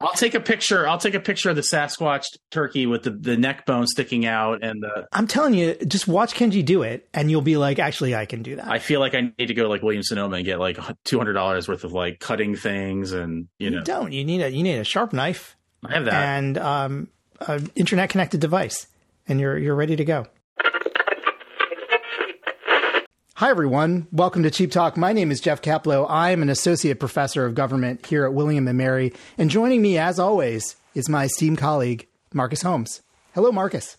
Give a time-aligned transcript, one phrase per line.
[0.00, 0.88] I'll take a picture.
[0.88, 4.64] I'll take a picture of the Sasquatch turkey with the, the neck bone sticking out
[4.64, 5.06] and the.
[5.12, 8.42] I'm telling you, just watch Kenji do it, and you'll be like, actually, I can
[8.42, 8.66] do that.
[8.66, 11.18] I feel like I need to go to like Williams Sonoma and get like two
[11.18, 13.78] hundred dollars worth of like cutting things and you know.
[13.78, 14.12] You don't.
[14.12, 15.56] You need a you need a sharp knife.
[15.84, 17.08] I have that and um,
[17.46, 18.86] an internet connected device,
[19.28, 20.26] and you're you're ready to go.
[23.40, 24.06] Hi, everyone.
[24.12, 24.98] Welcome to Cheap Talk.
[24.98, 26.04] My name is Jeff Kaplow.
[26.10, 29.14] I'm an associate professor of government here at William & Mary.
[29.38, 33.00] And joining me, as always, is my esteemed colleague, Marcus Holmes.
[33.34, 33.96] Hello, Marcus.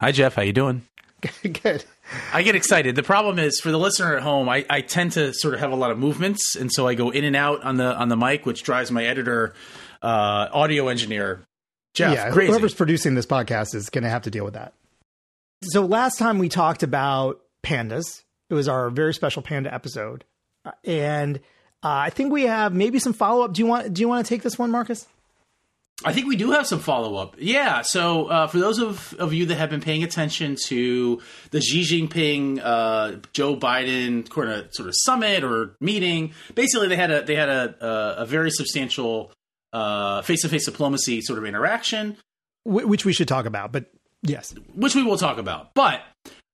[0.00, 0.34] Hi, Jeff.
[0.34, 0.82] How you doing?
[1.62, 1.84] Good.
[2.32, 2.96] I get excited.
[2.96, 5.70] The problem is for the listener at home, I, I tend to sort of have
[5.70, 8.16] a lot of movements, and so I go in and out on the on the
[8.16, 9.54] mic, which drives my editor,
[10.02, 11.42] uh, audio engineer,
[11.94, 12.14] Jeff.
[12.14, 12.50] Yeah, crazy.
[12.50, 14.72] whoever's producing this podcast is going to have to deal with that.
[15.62, 20.24] So last time we talked about pandas, it was our very special panda episode,
[20.64, 21.36] uh, and
[21.82, 23.54] uh, I think we have maybe some follow up.
[23.54, 25.06] Do you want Do you want to take this one, Marcus?
[26.02, 27.36] I think we do have some follow up.
[27.38, 27.82] Yeah.
[27.82, 31.82] So uh, for those of, of you that have been paying attention to the Xi
[31.82, 37.22] Jinping uh, Joe Biden kind of sort of summit or meeting, basically they had a
[37.22, 39.30] they had a a, a very substantial
[40.24, 42.16] face to face diplomacy sort of interaction,
[42.64, 43.70] which we should talk about.
[43.70, 45.74] But yes, which we will talk about.
[45.74, 46.02] But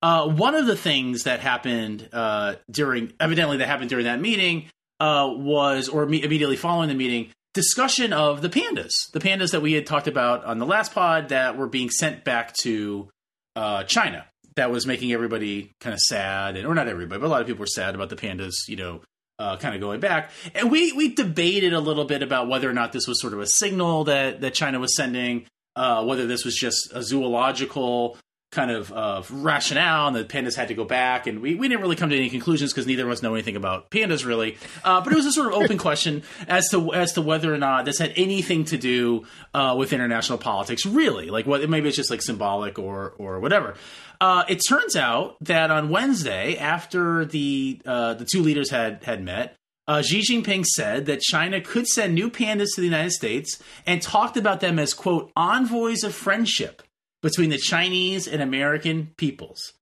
[0.02, 4.70] uh, one of the things that happened uh, during, evidently, that happened during that meeting
[5.00, 9.62] uh, was, or me- immediately following the meeting, discussion of the pandas, the pandas that
[9.62, 13.08] we had talked about on the last pod that were being sent back to
[13.56, 14.26] uh, China.
[14.56, 17.46] That was making everybody kind of sad, and or not everybody, but a lot of
[17.46, 19.02] people were sad about the pandas, you know,
[19.38, 20.30] uh, kind of going back.
[20.54, 23.40] And we we debated a little bit about whether or not this was sort of
[23.40, 28.16] a signal that that China was sending, uh, whether this was just a zoological
[28.52, 31.26] kind of uh, rationale, and the pandas had to go back.
[31.26, 33.56] And we, we didn't really come to any conclusions because neither of us know anything
[33.56, 34.56] about pandas really.
[34.84, 37.58] Uh, but it was a sort of open question as to as to whether or
[37.58, 39.24] not this had anything to do
[39.54, 41.28] uh, with international politics, really.
[41.28, 43.74] Like what maybe it's just like symbolic or or whatever.
[44.20, 49.22] Uh, it turns out that on Wednesday, after the uh, the two leaders had had
[49.22, 49.56] met.
[49.88, 54.02] Uh, Xi Jinping said that China could send new pandas to the United States and
[54.02, 56.82] talked about them as, quote, envoys of friendship
[57.22, 59.72] between the Chinese and American peoples.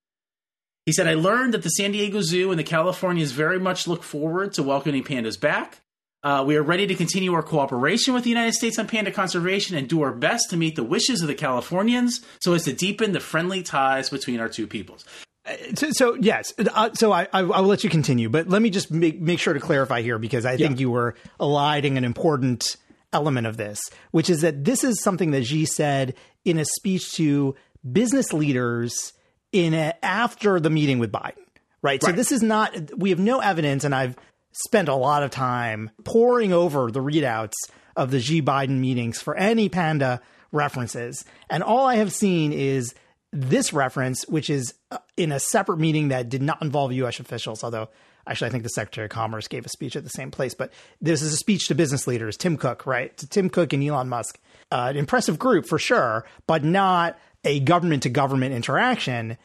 [0.85, 4.03] He said, I learned that the San Diego Zoo and the Californians very much look
[4.03, 5.81] forward to welcoming pandas back.
[6.23, 9.77] Uh, we are ready to continue our cooperation with the United States on panda conservation
[9.77, 13.11] and do our best to meet the wishes of the Californians so as to deepen
[13.11, 15.05] the friendly ties between our two peoples.
[15.45, 18.71] Uh, so, so, yes, uh, so I, I, will let you continue, but let me
[18.71, 20.67] just make, make sure to clarify here because I yeah.
[20.67, 22.75] think you were eliding an important
[23.15, 23.79] element of this,
[24.11, 27.55] which is that this is something that Xi said in a speech to
[27.89, 29.13] business leaders
[29.51, 31.37] in a, after the meeting with Biden,
[31.81, 32.01] right?
[32.01, 32.03] right?
[32.03, 34.15] So this is not we have no evidence, and I've
[34.51, 37.53] spent a lot of time poring over the readouts
[37.95, 40.21] of the Xi Biden meetings for any panda
[40.51, 42.93] references, and all I have seen is
[43.31, 47.19] this reference, which is uh, in a separate meeting that did not involve U.S.
[47.19, 47.89] officials, although
[48.27, 50.53] actually I think the Secretary of Commerce gave a speech at the same place.
[50.53, 50.71] But
[51.01, 53.15] this is a speech to business leaders, Tim Cook, right?
[53.17, 54.39] To Tim Cook and Elon Musk
[54.71, 59.37] uh, an impressive group for sure, but not a government to government interaction.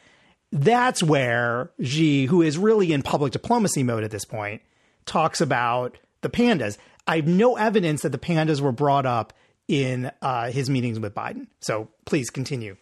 [0.51, 4.61] That's where Xi, who is really in public diplomacy mode at this point,
[5.05, 6.77] talks about the pandas.
[7.07, 9.33] I have no evidence that the pandas were brought up
[9.67, 11.47] in uh, his meetings with Biden.
[11.61, 12.77] So please continue.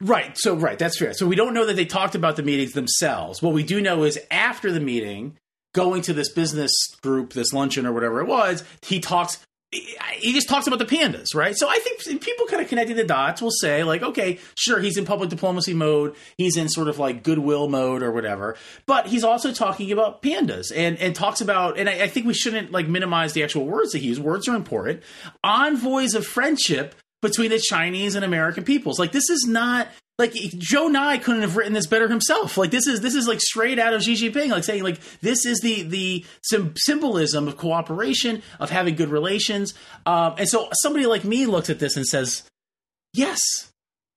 [0.00, 0.36] Right.
[0.38, 0.78] So, right.
[0.78, 1.12] That's fair.
[1.12, 3.42] So, we don't know that they talked about the meetings themselves.
[3.42, 5.36] What we do know is after the meeting,
[5.74, 6.72] going to this business
[7.02, 9.38] group, this luncheon or whatever it was, he talks
[9.72, 11.56] he just talks about the pandas, right?
[11.56, 14.96] So I think people kind of connecting the dots will say, like, okay, sure, he's
[14.96, 18.56] in public diplomacy mode, he's in sort of like goodwill mode or whatever,
[18.86, 22.34] but he's also talking about pandas and and talks about, and I, I think we
[22.34, 24.22] shouldn't like minimize the actual words that he uses.
[24.22, 25.02] Words are important.
[25.44, 28.98] Envoys of friendship between the Chinese and American peoples.
[28.98, 29.88] Like this is not
[30.18, 32.58] like Joe Nye couldn't have written this better himself.
[32.58, 35.46] Like this is this is like straight out of Xi Jinping, like saying like this
[35.46, 36.24] is the the
[36.76, 39.74] symbolism of cooperation, of having good relations.
[40.06, 42.42] Um, and so somebody like me looks at this and says,
[43.14, 43.40] yes,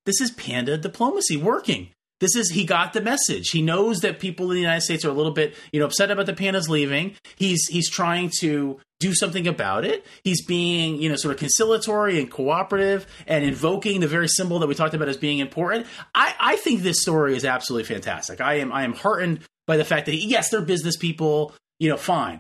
[0.06, 1.89] this is panda diplomacy working.
[2.24, 3.50] This is he got the message.
[3.50, 6.10] He knows that people in the United States are a little bit, you know, upset
[6.10, 7.18] about the pandas leaving.
[7.36, 10.06] He's he's trying to do something about it.
[10.24, 14.68] He's being, you know, sort of conciliatory and cooperative and invoking the very symbol that
[14.68, 15.86] we talked about as being important.
[16.16, 18.40] I, I think this story is absolutely fantastic.
[18.40, 21.90] I am I am heartened by the fact that he, yes, they're business people, you
[21.90, 22.40] know, fine.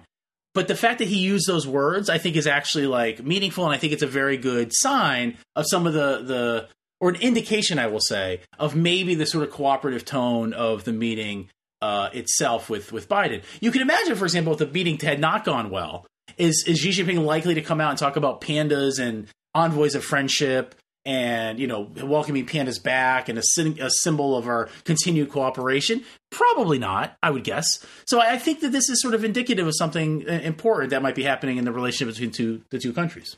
[0.53, 3.73] But the fact that he used those words, I think, is actually like meaningful, and
[3.73, 6.67] I think it's a very good sign of some of the the
[7.03, 10.93] or an indication, I will say, of maybe the sort of cooperative tone of the
[10.93, 11.49] meeting
[11.81, 13.43] uh, itself with with Biden.
[13.59, 16.05] You can imagine, for example, if the meeting had not gone well,
[16.37, 20.05] is is Xi Jinping likely to come out and talk about pandas and envoys of
[20.05, 26.05] friendship and you know welcoming pandas back and a, a, symbol of our continued cooperation?
[26.31, 27.85] Probably not i would guess.
[28.05, 31.15] So i think that this is sort of indicative of something uh, important that might
[31.15, 33.35] be happening in the relationship between two, the two countries.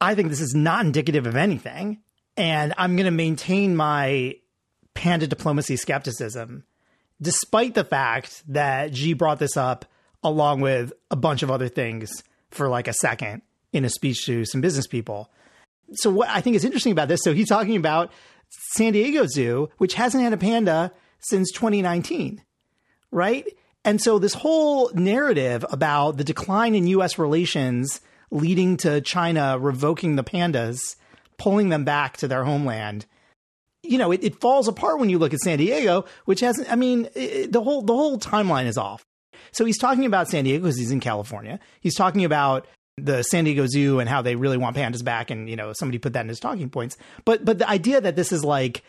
[0.00, 1.98] I think this is not indicative of anything
[2.36, 4.34] and i'm going to maintain my
[4.94, 6.64] panda diplomacy skepticism
[7.20, 9.84] despite the fact that Xi brought this up
[10.24, 12.10] along with a bunch of other things
[12.50, 13.42] for like a second
[13.72, 15.30] in a speech to some business people
[15.94, 18.12] so what I think is interesting about this, so he's talking about
[18.74, 22.42] San Diego Zoo, which hasn't had a panda since 2019,
[23.10, 23.46] right?
[23.84, 27.18] And so this whole narrative about the decline in U.S.
[27.18, 28.00] relations
[28.30, 30.96] leading to China revoking the pandas,
[31.42, 33.04] pulling them back to their homeland,
[33.82, 36.70] you know, it, it falls apart when you look at San Diego, which hasn't.
[36.70, 39.04] I mean, it, the whole the whole timeline is off.
[39.50, 41.58] So he's talking about San Diego because he's in California.
[41.80, 42.66] He's talking about
[42.96, 45.98] the San Diego Zoo and how they really want pandas back, and you know somebody
[45.98, 46.96] put that in his talking points.
[47.24, 48.84] But but the idea that this is like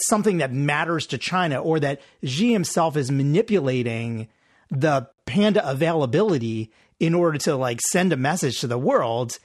[0.00, 4.28] something that matters to China, or that Xi himself is manipulating
[4.70, 9.38] the panda availability in order to like send a message to the world.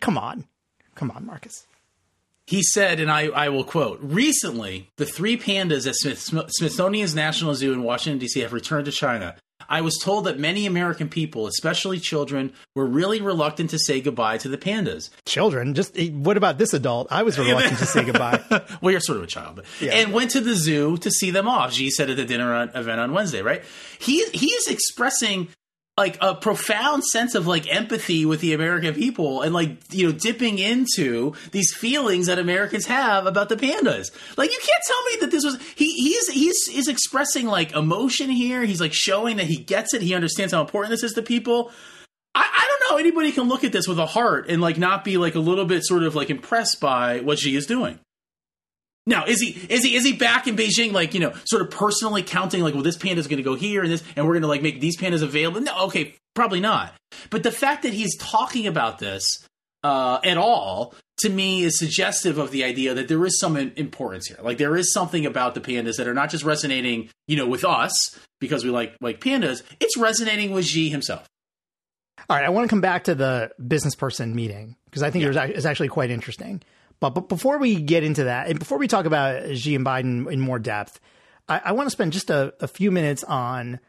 [0.00, 0.44] Come on,
[0.94, 1.66] come on, Marcus.
[2.46, 7.54] He said, and I, I will quote Recently, the three pandas at Smith, Smithsonian's National
[7.54, 8.40] Zoo in Washington, D.C.
[8.40, 9.36] have returned to China.
[9.68, 14.38] I was told that many American people, especially children, were really reluctant to say goodbye
[14.38, 15.10] to the pandas.
[15.24, 15.74] Children?
[15.74, 17.08] Just eh, what about this adult?
[17.10, 18.42] I was reluctant to say goodbye.
[18.80, 19.94] well, you're sort of a child, but yeah.
[19.94, 21.72] and went to the zoo to see them off.
[21.72, 23.62] Xi said at the dinner event on Wednesday, right?
[23.98, 25.48] He he is expressing
[25.98, 30.12] like a profound sense of like empathy with the American people and like you know
[30.12, 34.10] dipping into these feelings that Americans have about the pandas.
[34.38, 38.30] Like you can't tell me that this was he he's he's is expressing like emotion
[38.30, 38.62] here.
[38.64, 40.00] He's like showing that he gets it.
[40.00, 41.70] He understands how important this is to people.
[42.34, 45.04] I, I don't know anybody can look at this with a heart and like not
[45.04, 47.98] be like a little bit sort of like impressed by what Xi is doing.
[49.06, 51.70] Now, is he is he is he back in Beijing, like you know, sort of
[51.70, 54.34] personally counting, like, well, this panda is going to go here and this, and we're
[54.34, 55.60] going to like make these pandas available?
[55.60, 56.94] No, okay, probably not.
[57.30, 59.24] But the fact that he's talking about this
[59.82, 64.26] uh, at all to me is suggestive of the idea that there is some importance
[64.28, 64.38] here.
[64.42, 67.64] Like there is something about the pandas that are not just resonating, you know, with
[67.64, 69.62] us because we like like pandas.
[69.80, 71.28] It's resonating with Xi himself.
[72.30, 75.22] All right, I want to come back to the business person meeting because I think
[75.22, 75.44] yeah.
[75.44, 76.62] it was actually quite interesting.
[77.02, 80.30] But, but before we get into that, and before we talk about Xi and Biden
[80.30, 81.00] in more depth,
[81.48, 83.80] I, I want to spend just a, a few minutes on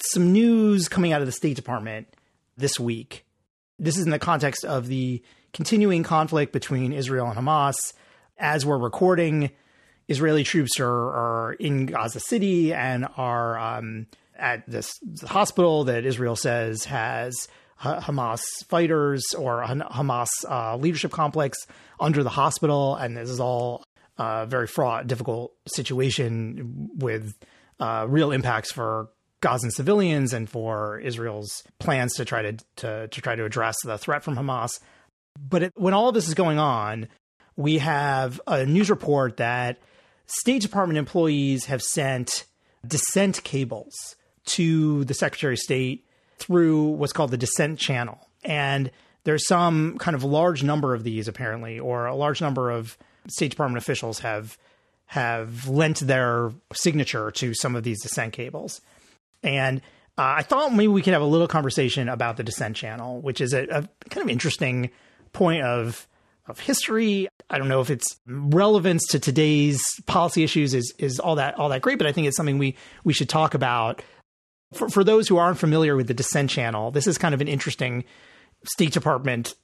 [0.00, 2.08] some news coming out of the State Department
[2.58, 3.24] this week.
[3.78, 5.22] This is in the context of the
[5.54, 7.94] continuing conflict between Israel and Hamas.
[8.36, 9.50] As we're recording,
[10.06, 14.92] Israeli troops are, are in Gaza City and are um, at this
[15.26, 17.48] hospital that Israel says has
[17.80, 21.58] Hamas fighters or Hamas uh, leadership complex
[21.98, 23.84] under the hospital, and this is all
[24.18, 27.32] a uh, very fraught, difficult situation with
[27.78, 29.08] uh, real impacts for
[29.40, 33.96] Gazan civilians and for Israel's plans to try to, to, to try to address the
[33.96, 34.78] threat from Hamas.
[35.38, 37.08] But it, when all of this is going on,
[37.56, 39.78] we have a news report that
[40.26, 42.44] State Department employees have sent
[42.86, 43.94] dissent cables
[44.46, 46.04] to the Secretary of State
[46.40, 48.28] through what's called the dissent channel.
[48.44, 48.90] And
[49.24, 52.96] there's some kind of large number of these apparently, or a large number of
[53.28, 54.58] State Department officials have
[55.06, 58.80] have lent their signature to some of these dissent cables.
[59.42, 59.80] And
[60.16, 63.40] uh, I thought maybe we could have a little conversation about the dissent channel, which
[63.40, 64.90] is a, a kind of interesting
[65.32, 66.06] point of
[66.46, 67.28] of history.
[67.48, 71.68] I don't know if its relevance to today's policy issues is is all that all
[71.70, 74.02] that great, but I think it's something we we should talk about.
[74.72, 77.48] For, for those who aren't familiar with the dissent channel, this is kind of an
[77.48, 78.04] interesting
[78.64, 79.54] State Department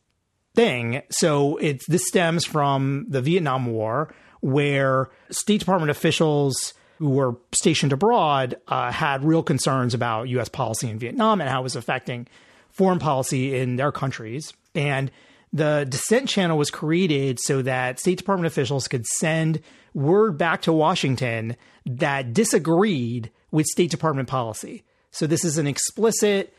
[0.54, 1.02] thing.
[1.10, 7.92] So it this stems from the Vietnam War, where State Department officials who were stationed
[7.92, 10.48] abroad uh, had real concerns about U.S.
[10.48, 12.26] policy in Vietnam and how it was affecting
[12.70, 14.52] foreign policy in their countries.
[14.74, 15.10] And
[15.52, 19.60] the dissent channel was created so that State Department officials could send
[19.94, 24.82] word back to Washington that disagreed with State Department policy.
[25.16, 26.54] So this is an explicit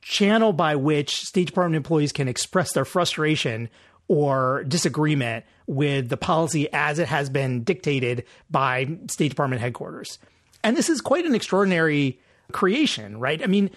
[0.00, 3.68] channel by which State Department employees can express their frustration
[4.08, 10.18] or disagreement with the policy as it has been dictated by State Department headquarters.
[10.64, 13.40] And this is quite an extraordinary creation, right?
[13.40, 13.70] I mean,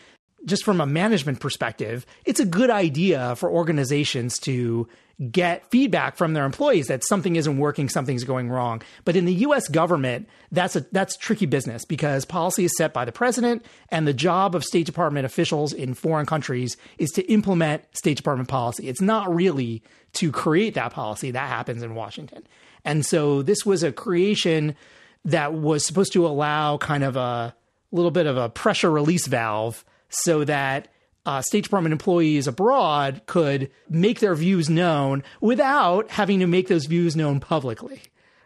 [0.44, 4.88] just from a management perspective, it's a good idea for organizations to
[5.32, 8.82] get feedback from their employees that something isn't working, something's going wrong.
[9.06, 13.06] But in the US government, that's a that's tricky business because policy is set by
[13.06, 17.84] the president and the job of State Department officials in foreign countries is to implement
[17.94, 18.88] State Department policy.
[18.88, 21.32] It's not really to create that policy.
[21.32, 22.46] That happens in Washington.
[22.84, 24.76] And so this was a creation
[25.24, 27.56] that was supposed to allow kind of a
[27.92, 30.88] little bit of a pressure release valve so that
[31.26, 36.86] uh, State Department employees abroad could make their views known without having to make those
[36.86, 38.02] views known publicly,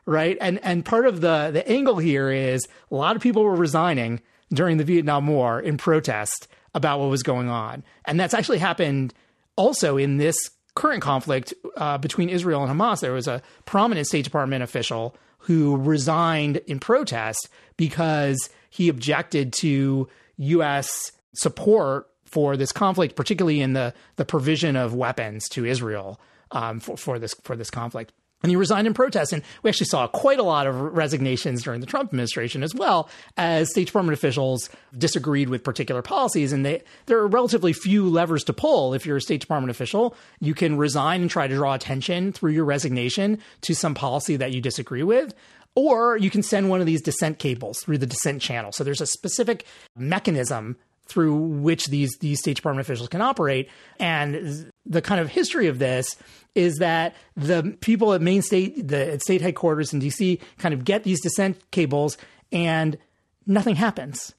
[0.06, 0.38] right?
[0.40, 4.22] And and part of the the angle here is a lot of people were resigning
[4.54, 9.14] during the Vietnam War in protest about what was going on, and that's actually happened
[9.56, 10.36] also in this
[10.76, 13.02] current conflict uh, between Israel and Hamas.
[13.02, 20.08] There was a prominent State Department official who resigned in protest because he objected to
[20.38, 21.12] U.S.
[21.34, 26.20] support for this conflict, particularly in the the provision of weapons to Israel
[26.52, 28.12] um, for, for this for this conflict.
[28.42, 29.34] And he resigned in protest.
[29.34, 33.10] And we actually saw quite a lot of resignations during the Trump administration as well
[33.36, 36.54] as State Department officials disagreed with particular policies.
[36.54, 40.16] And they, there are relatively few levers to pull if you're a State Department official.
[40.40, 44.54] You can resign and try to draw attention through your resignation to some policy that
[44.54, 45.34] you disagree with.
[45.76, 48.72] Or you can send one of these dissent cables through the dissent channel.
[48.72, 49.66] So there's a specific
[49.98, 50.78] mechanism
[51.10, 53.70] through which these these State Department officials can operate.
[54.00, 56.16] And the kind of history of this
[56.56, 60.86] is that the people at Main State, the at state headquarters in DC, kind of
[60.86, 62.18] get these dissent cables,
[62.52, 62.98] and
[63.46, 64.34] nothing happens.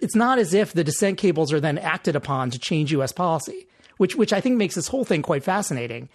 [0.00, 3.12] It's not as if the dissent cables are then acted upon to change U.S.
[3.12, 3.66] policy,
[3.98, 6.08] which which I think makes this whole thing quite fascinating.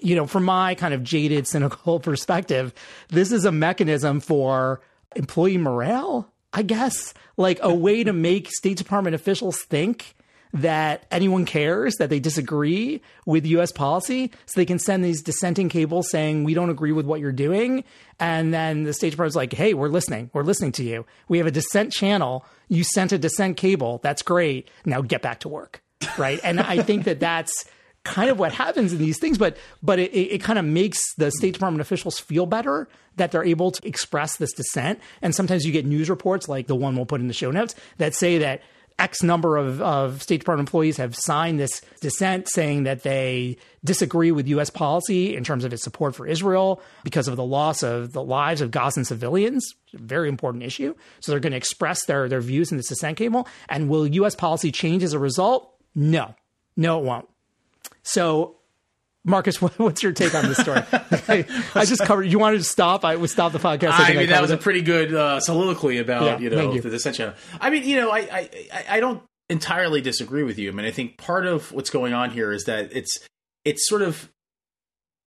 [0.00, 2.72] You know, from my kind of jaded, cynical perspective,
[3.08, 4.80] this is a mechanism for
[5.14, 10.14] employee morale I guess, like a way to make State Department officials think
[10.54, 15.68] that anyone cares, that they disagree with US policy, so they can send these dissenting
[15.68, 17.84] cables saying, we don't agree with what you're doing.
[18.18, 20.30] And then the State Department's like, hey, we're listening.
[20.32, 21.04] We're listening to you.
[21.28, 22.46] We have a dissent channel.
[22.68, 24.00] You sent a dissent cable.
[24.02, 24.70] That's great.
[24.84, 25.82] Now get back to work.
[26.16, 26.40] Right.
[26.42, 27.64] and I think that that's
[28.08, 31.30] kind of what happens in these things, but but it, it kind of makes the
[31.30, 35.00] State Department officials feel better that they're able to express this dissent.
[35.22, 37.74] And sometimes you get news reports like the one we'll put in the show notes
[37.98, 38.62] that say that
[38.98, 44.32] X number of, of State Department employees have signed this dissent saying that they disagree
[44.32, 44.70] with U.S.
[44.70, 48.60] policy in terms of its support for Israel because of the loss of the lives
[48.60, 49.72] of Gazan civilians.
[49.92, 50.94] Very important issue.
[51.20, 53.46] So they're going to express their, their views in this dissent cable.
[53.68, 54.34] And will U.S.
[54.34, 55.72] policy change as a result?
[55.94, 56.34] No.
[56.76, 57.28] No, it won't.
[58.08, 58.56] So
[59.24, 60.82] Marcus, what's your take on this story?
[60.92, 62.24] I, I, just covered.
[62.24, 63.04] You wanted to stop?
[63.04, 63.90] I would stop the podcast.
[63.90, 64.54] I, I mean, that was it.
[64.54, 66.80] a pretty good uh, soliloquy about yeah, you know you.
[66.80, 67.34] the dissent channel.
[67.60, 70.70] I mean, you know, I, I I don't entirely disagree with you.
[70.70, 73.18] I mean, I think part of what's going on here is that it's
[73.64, 74.30] it's sort of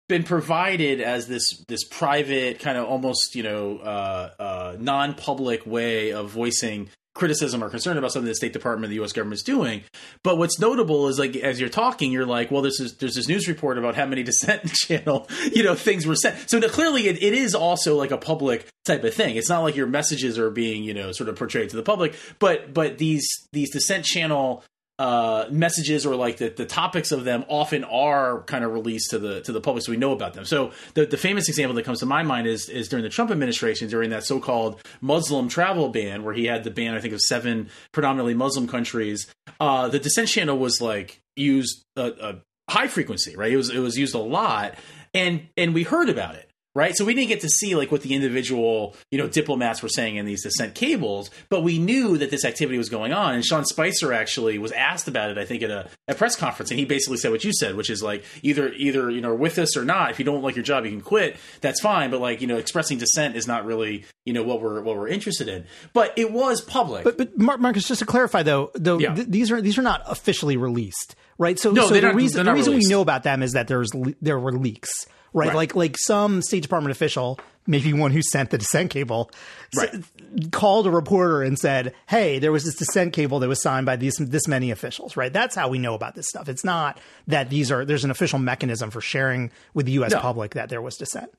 [0.09, 5.65] been provided as this this private kind of almost you know uh, uh, non public
[5.65, 9.13] way of voicing criticism or concern about something the State Department the U.S.
[9.13, 9.83] government is doing.
[10.23, 13.29] But what's notable is like as you're talking, you're like, well, this is there's this
[13.29, 16.49] news report about how many dissent channel you know things were sent.
[16.49, 19.37] So clearly, it, it is also like a public type of thing.
[19.37, 22.15] It's not like your messages are being you know sort of portrayed to the public,
[22.39, 24.65] but but these these dissent channel
[24.99, 29.19] uh, messages or like the, the topics of them often are kind of released to
[29.19, 30.45] the to the public, so we know about them.
[30.45, 33.31] So the, the famous example that comes to my mind is is during the Trump
[33.31, 37.15] administration, during that so called Muslim travel ban, where he had the ban, I think,
[37.15, 39.33] of seven predominantly Muslim countries.
[39.61, 43.53] Uh, the dissent channel was like used a, a high frequency, right?
[43.53, 44.75] It was it was used a lot,
[45.15, 46.48] and and we heard about it
[46.79, 46.97] right?
[46.97, 50.15] So we didn't get to see like what the individual, you know, diplomats were saying
[50.15, 53.35] in these dissent cables, but we knew that this activity was going on.
[53.35, 56.71] And Sean Spicer actually was asked about it, I think, at a, a press conference,
[56.71, 59.59] and he basically said what you said, which is like either either you know with
[59.59, 60.13] us or not.
[60.13, 61.37] If you don't like your job, you can quit.
[61.61, 64.81] That's fine, but like you know, expressing dissent is not really you know what we're
[64.81, 65.65] what we're interested in.
[65.93, 67.03] But it was public.
[67.03, 69.17] But but Marcus, just to clarify though, though yeah.
[69.17, 71.59] th- these are these are not officially released, right?
[71.59, 73.91] So no, so the reason the reason we know about them is that there's
[74.23, 75.49] there were leaks right?
[75.49, 75.55] right?
[75.55, 79.31] Like like some State Department official, maybe one who sent the dissent cable,
[79.77, 79.95] right.
[79.95, 80.03] s-
[80.51, 83.97] called a reporter and said, "Hey, there was this dissent cable that was signed by
[83.97, 85.33] these this many officials." Right?
[85.33, 86.49] That's how we know about this stuff.
[86.49, 90.13] It's not that these are there's an official mechanism for sharing with the U.S.
[90.13, 90.21] No.
[90.21, 91.31] public that there was dissent.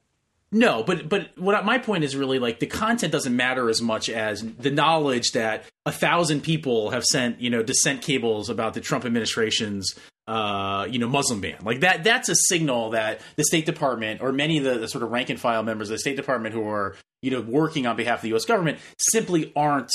[0.52, 4.10] No, but but what my point is really like the content doesn't matter as much
[4.10, 8.82] as the knowledge that a thousand people have sent you know dissent cables about the
[8.82, 9.94] Trump administration's
[10.30, 12.04] uh, you know Muslim ban like that.
[12.04, 15.30] That's a signal that the State Department or many of the, the sort of rank
[15.30, 18.22] and file members of the State Department who are you know working on behalf of
[18.24, 18.46] the U.S.
[18.46, 19.92] government simply aren't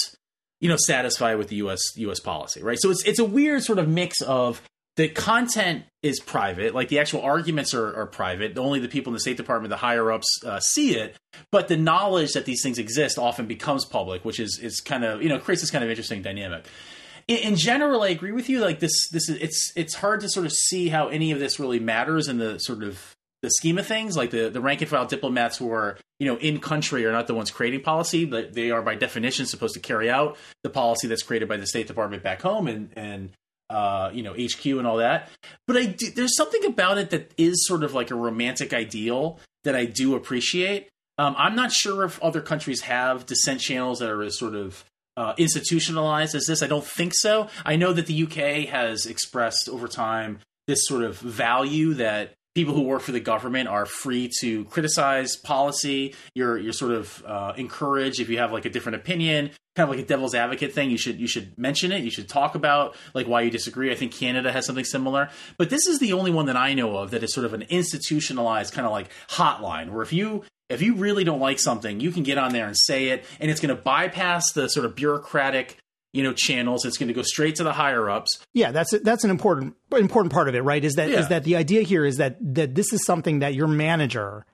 [0.60, 1.80] you know, satisfied with the U.S.
[1.96, 2.20] U.S.
[2.20, 2.78] policy, right?
[2.80, 4.62] So it's it's a weird sort of mix of
[4.96, 8.56] the content is private, like the actual arguments are, are private.
[8.56, 11.16] Only the people in the State Department, the higher ups, uh, see it.
[11.50, 15.22] But the knowledge that these things exist often becomes public, which is is kind of
[15.22, 16.64] you know creates this kind of interesting dynamic.
[17.28, 18.60] In, in general, I agree with you.
[18.60, 21.58] Like this, this is it's it's hard to sort of see how any of this
[21.58, 24.16] really matters in the sort of the scheme of things.
[24.16, 27.26] Like the the rank and file diplomats who are you know in country are not
[27.26, 31.06] the ones creating policy, but they are by definition supposed to carry out the policy
[31.08, 33.30] that's created by the State Department back home and and
[33.70, 35.30] uh, you know HQ and all that.
[35.66, 39.40] But I do, there's something about it that is sort of like a romantic ideal
[39.64, 40.88] that I do appreciate.
[41.16, 44.84] Um, I'm not sure if other countries have dissent channels that are as sort of
[45.16, 46.62] uh, institutionalized as this.
[46.62, 47.48] I don't think so.
[47.64, 52.72] I know that the UK has expressed over time this sort of value that people
[52.72, 56.14] who work for the government are free to criticize policy.
[56.34, 59.94] You're you're sort of uh, encouraged if you have like a different opinion, kind of
[59.94, 60.90] like a devil's advocate thing.
[60.90, 62.04] You should you should mention it.
[62.04, 63.90] You should talk about like why you disagree.
[63.90, 66.96] I think Canada has something similar, but this is the only one that I know
[66.96, 70.82] of that is sort of an institutionalized kind of like hotline where if you if
[70.82, 73.60] you really don't like something, you can get on there and say it, and it's
[73.60, 75.78] going to bypass the sort of bureaucratic
[76.12, 76.84] you know channels.
[76.84, 78.40] It's going to go straight to the higher ups.
[78.54, 80.82] Yeah that's that's an important important part of it right?
[80.82, 81.20] Is that yeah.
[81.20, 84.46] is that the idea here is that that this is something that your manager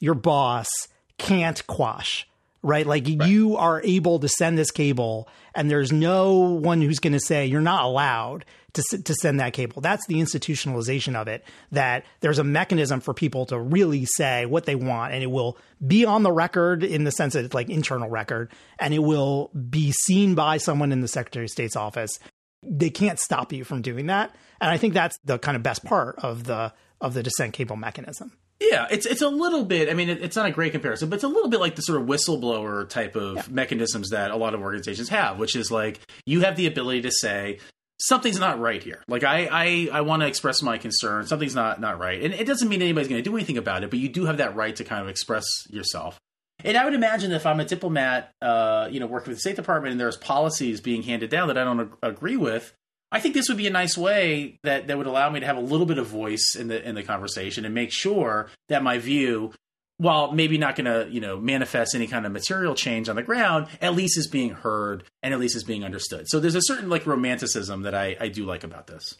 [0.00, 0.68] your boss
[1.16, 2.28] can't quash
[2.62, 2.86] right?
[2.86, 3.28] Like right.
[3.28, 7.46] you are able to send this cable and there's no one who's going to say
[7.46, 9.80] you're not allowed to, to send that cable.
[9.80, 14.66] That's the institutionalization of it, that there's a mechanism for people to really say what
[14.66, 17.70] they want and it will be on the record in the sense that it's like
[17.70, 22.18] internal record and it will be seen by someone in the Secretary of State's office.
[22.62, 24.34] They can't stop you from doing that.
[24.60, 27.76] And I think that's the kind of best part of the of the dissent cable
[27.76, 28.32] mechanism.
[28.60, 29.90] Yeah, it's it's a little bit.
[29.90, 31.82] I mean, it, it's not a great comparison, but it's a little bit like the
[31.82, 33.42] sort of whistleblower type of yeah.
[33.50, 37.10] mechanisms that a lot of organizations have, which is like you have the ability to
[37.10, 37.58] say,
[37.98, 39.02] something's not right here.
[39.08, 41.26] Like I I, I want to express my concern.
[41.26, 43.90] Something's not not right, and it doesn't mean anybody's going to do anything about it.
[43.90, 46.18] But you do have that right to kind of express yourself.
[46.62, 49.56] And I would imagine if I'm a diplomat, uh, you know, working with the State
[49.56, 52.72] Department, and there's policies being handed down that I don't ag- agree with,
[53.10, 55.56] I think this would be a nice way that that would allow me to have
[55.56, 58.98] a little bit of voice in the in the conversation and make sure that my
[58.98, 59.52] view
[59.98, 63.22] while maybe not going to you know manifest any kind of material change on the
[63.22, 66.28] ground at least is being heard and at least is being understood.
[66.28, 69.16] So there's a certain like romanticism that i, I do like about this.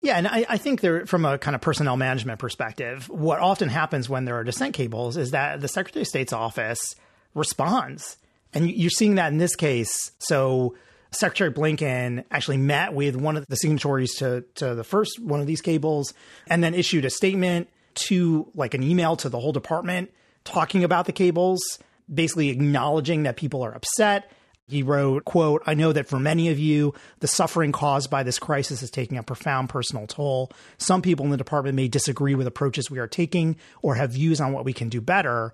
[0.00, 3.68] Yeah, and I, I, think there, from a kind of personnel management perspective, what often
[3.68, 6.94] happens when there are dissent cables is that the Secretary of State's office
[7.34, 8.16] responds,
[8.54, 10.12] and you're seeing that in this case.
[10.20, 10.76] So
[11.10, 15.48] Secretary Blinken actually met with one of the signatories to to the first one of
[15.48, 16.14] these cables,
[16.46, 20.10] and then issued a statement to like an email to the whole department
[20.44, 21.78] talking about the cables,
[22.12, 24.30] basically acknowledging that people are upset.
[24.68, 28.38] He wrote, quote, I know that for many of you, the suffering caused by this
[28.38, 30.52] crisis is taking a profound personal toll.
[30.76, 34.40] Some people in the department may disagree with approaches we are taking or have views
[34.40, 35.52] on what we can do better.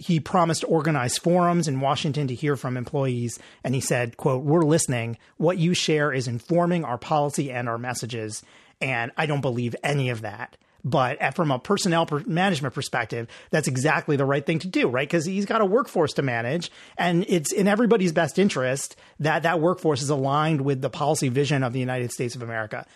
[0.00, 3.38] He promised organized forums in Washington to hear from employees.
[3.62, 5.18] And he said, quote, we're listening.
[5.36, 8.42] What you share is informing our policy and our messages.
[8.80, 10.56] And I don't believe any of that.
[10.88, 15.06] But from a personnel management perspective, that's exactly the right thing to do, right?
[15.06, 19.60] Because he's got a workforce to manage, and it's in everybody's best interest that that
[19.60, 22.86] workforce is aligned with the policy vision of the United States of America.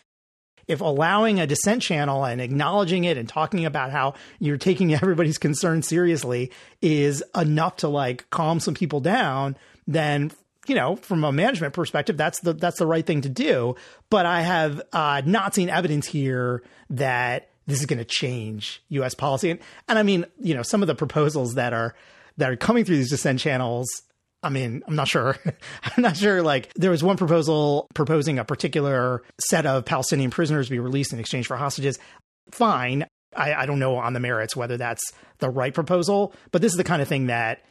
[0.69, 5.39] If allowing a dissent channel and acknowledging it and talking about how you're taking everybody's
[5.39, 6.51] concern seriously
[6.81, 10.31] is enough to like calm some people down, then
[10.67, 13.75] you know, from a management perspective, that's the that's the right thing to do.
[14.11, 19.15] But I have uh, not seen evidence here that this is going to change U.S.
[19.15, 19.51] policy.
[19.51, 21.95] And, and I mean, you know, some of the proposals that are
[22.39, 23.89] that are coming through these dissent channels.
[24.43, 25.37] I mean, I'm not sure.
[25.85, 26.43] I'm not sure.
[26.43, 31.21] Like, there was one proposal proposing a particular set of Palestinian prisoners be released in
[31.21, 31.99] exchange for hostages.
[32.51, 33.07] Fine.
[33.37, 35.03] I, I don't know on the merits whether that's
[35.39, 37.65] the right proposal, but this is the kind of thing that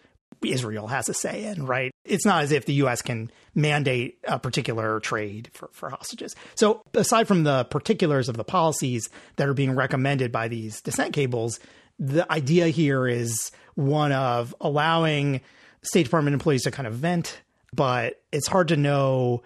[0.44, 1.94] Israel has a say in, right?
[2.04, 3.02] It's not as if the U.S.
[3.02, 6.36] can mandate a particular trade for, for hostages.
[6.56, 11.14] So, aside from the particulars of the policies that are being recommended by these dissent
[11.14, 11.60] cables,
[12.00, 15.42] the idea here is one of allowing
[15.84, 17.42] State Department employees to kind of vent,
[17.74, 19.44] but it's hard to know.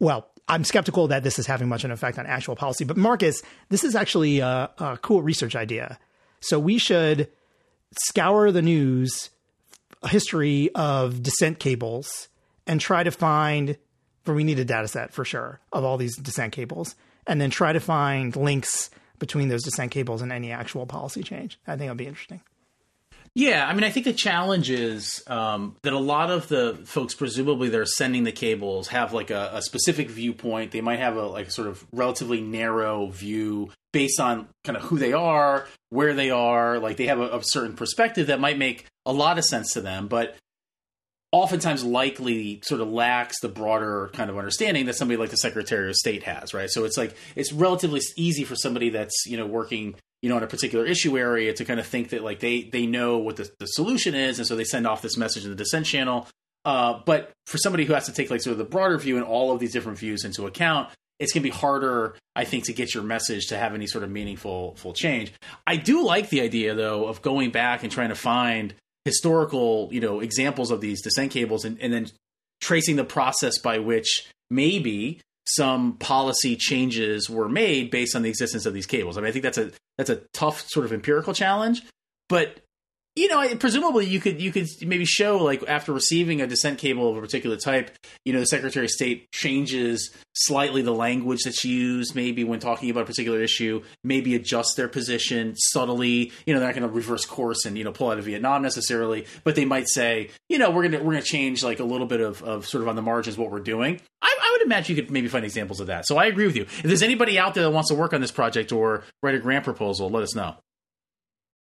[0.00, 2.84] Well, I'm skeptical that this is having much of an effect on actual policy.
[2.84, 5.98] But Marcus, this is actually a, a cool research idea.
[6.40, 7.28] So we should
[8.04, 9.30] scour the news
[10.06, 12.28] history of dissent cables
[12.66, 13.76] and try to find,
[14.24, 16.94] for we need a data set for sure of all these dissent cables,
[17.26, 21.58] and then try to find links between those dissent cables and any actual policy change.
[21.66, 22.40] I think it'll be interesting.
[23.34, 27.14] Yeah, I mean, I think the challenge is um, that a lot of the folks,
[27.14, 30.72] presumably, that are sending the cables, have like a, a specific viewpoint.
[30.72, 34.98] They might have a like sort of relatively narrow view based on kind of who
[34.98, 36.78] they are, where they are.
[36.78, 39.80] Like they have a, a certain perspective that might make a lot of sense to
[39.80, 40.36] them, but
[41.32, 45.88] oftentimes likely sort of lacks the broader kind of understanding that somebody like the Secretary
[45.88, 46.70] of State has, right?
[46.70, 50.42] So it's like it's relatively easy for somebody that's you know working you know in
[50.42, 53.50] a particular issue area to kind of think that like they they know what the,
[53.58, 56.26] the solution is, and so they send off this message in the dissent channel.
[56.64, 59.24] Uh, but for somebody who has to take like sort of the broader view and
[59.24, 62.72] all of these different views into account, it's going to be harder, I think, to
[62.72, 65.32] get your message to have any sort of meaningful full change.
[65.66, 70.00] I do like the idea though of going back and trying to find historical, you
[70.00, 72.08] know, examples of these dissent cables and, and then
[72.60, 75.20] tracing the process by which maybe
[75.56, 79.16] some policy changes were made based on the existence of these cables.
[79.16, 81.82] I mean, I think that's a that's a tough sort of empirical challenge,
[82.28, 82.60] but
[83.18, 87.10] you know, presumably you could you could maybe show like after receiving a dissent cable
[87.10, 87.90] of a particular type,
[88.24, 92.90] you know, the Secretary of State changes slightly the language that's used, maybe when talking
[92.90, 96.32] about a particular issue, maybe adjust their position subtly.
[96.46, 98.62] You know, they're not going to reverse course and you know pull out of Vietnam
[98.62, 102.06] necessarily, but they might say, you know, we're gonna we're gonna change like a little
[102.06, 104.00] bit of, of sort of on the margins what we're doing.
[104.22, 106.06] I, I would imagine you could maybe find examples of that.
[106.06, 106.62] So I agree with you.
[106.62, 109.38] If there's anybody out there that wants to work on this project or write a
[109.40, 110.56] grant proposal, let us know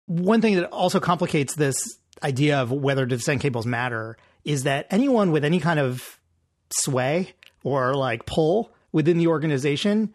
[0.06, 1.76] one thing that also complicates this
[2.22, 6.20] idea of whether dissent cables matter is that anyone with any kind of
[6.72, 10.14] sway or like pull within the organization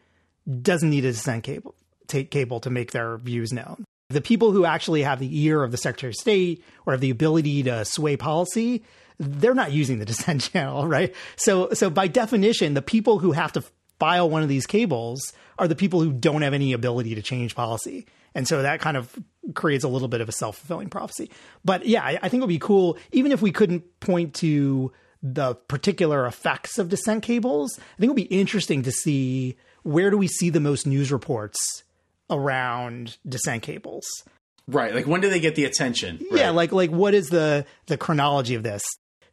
[0.62, 1.74] doesn't need a dissent cable
[2.08, 3.84] take cable to make their views known.
[4.08, 7.10] The people who actually have the ear of the Secretary of State or have the
[7.10, 8.82] ability to sway policy,
[9.18, 11.14] they're not using the dissent channel, right?
[11.36, 13.62] So so by definition, the people who have to
[14.00, 17.54] file one of these cables are the people who don't have any ability to change
[17.54, 18.06] policy.
[18.34, 19.14] And so that kind of
[19.54, 21.30] creates a little bit of a self fulfilling prophecy.
[21.64, 24.92] But yeah, I, I think it would be cool, even if we couldn't point to
[25.22, 27.78] the particular effects of dissent cables.
[27.78, 31.10] I think it would be interesting to see where do we see the most news
[31.10, 31.82] reports
[32.30, 34.06] around dissent cables.
[34.66, 34.94] Right.
[34.94, 36.18] Like when do they get the attention?
[36.30, 36.40] Right.
[36.40, 38.84] Yeah, like like what is the the chronology of this?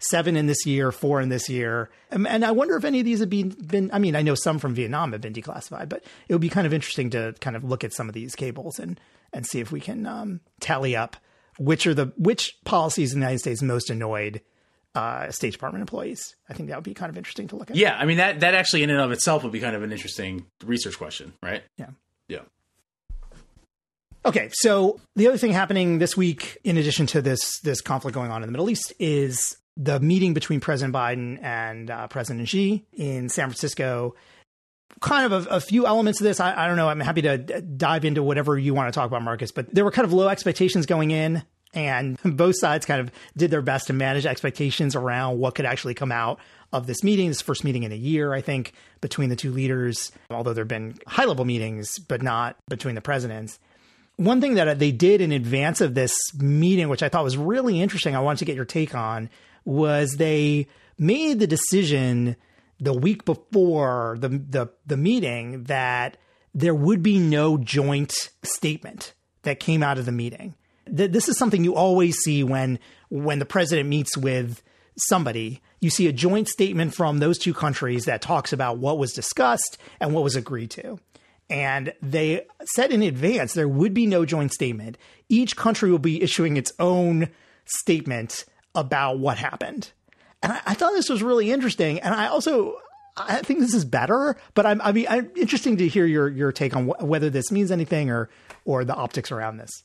[0.09, 1.89] Seven in this year, four in this year.
[2.11, 4.35] And, and I wonder if any of these have been, been, I mean, I know
[4.35, 7.55] some from Vietnam have been declassified, but it would be kind of interesting to kind
[7.55, 8.99] of look at some of these cables and,
[9.33, 11.17] and see if we can um, tally up
[11.57, 14.41] which are the, which policies in the United States most annoyed
[14.93, 16.35] uh, State Department employees.
[16.49, 17.77] I think that would be kind of interesting to look at.
[17.77, 17.97] Yeah.
[17.97, 20.45] I mean, that, that actually in and of itself would be kind of an interesting
[20.63, 21.63] research question, right?
[21.77, 21.89] Yeah.
[22.27, 22.41] Yeah.
[24.25, 28.31] Okay, so the other thing happening this week, in addition to this this conflict going
[28.31, 32.85] on in the Middle East, is the meeting between President Biden and uh, President Xi
[32.93, 34.15] in San Francisco.
[35.01, 36.39] Kind of a, a few elements of this.
[36.39, 36.88] I, I, don't know.
[36.88, 39.51] I'm happy to dive into whatever you want to talk about, Marcus.
[39.51, 43.51] But there were kind of low expectations going in, and both sides kind of did
[43.51, 46.39] their best to manage expectations around what could actually come out
[46.71, 47.27] of this meeting.
[47.27, 50.11] This first meeting in a year, I think, between the two leaders.
[50.29, 53.59] Although there have been high level meetings, but not between the presidents
[54.17, 57.81] one thing that they did in advance of this meeting, which I thought was really
[57.81, 59.29] interesting, I wanted to get your take on,
[59.65, 62.36] was they made the decision
[62.80, 66.17] the week before the the, the meeting that
[66.54, 70.56] there would be no joint statement that came out of the meeting.
[70.88, 74.62] This is something you always see when when the president meets with
[74.97, 75.62] somebody.
[75.82, 79.78] You see a joint statement from those two countries that talks about what was discussed
[79.99, 80.99] and what was agreed to.
[81.49, 84.97] And they said in advance there would be no joint statement.
[85.30, 87.30] Each country will be issuing its own
[87.65, 89.91] statement about what happened.
[90.43, 91.99] And I, I thought this was really interesting.
[91.99, 92.77] And I also
[93.17, 96.51] I think this is better, but I'm, I mean, I'm interesting to hear your your
[96.51, 98.29] take on wh- whether this means anything or
[98.65, 99.83] or the optics around this.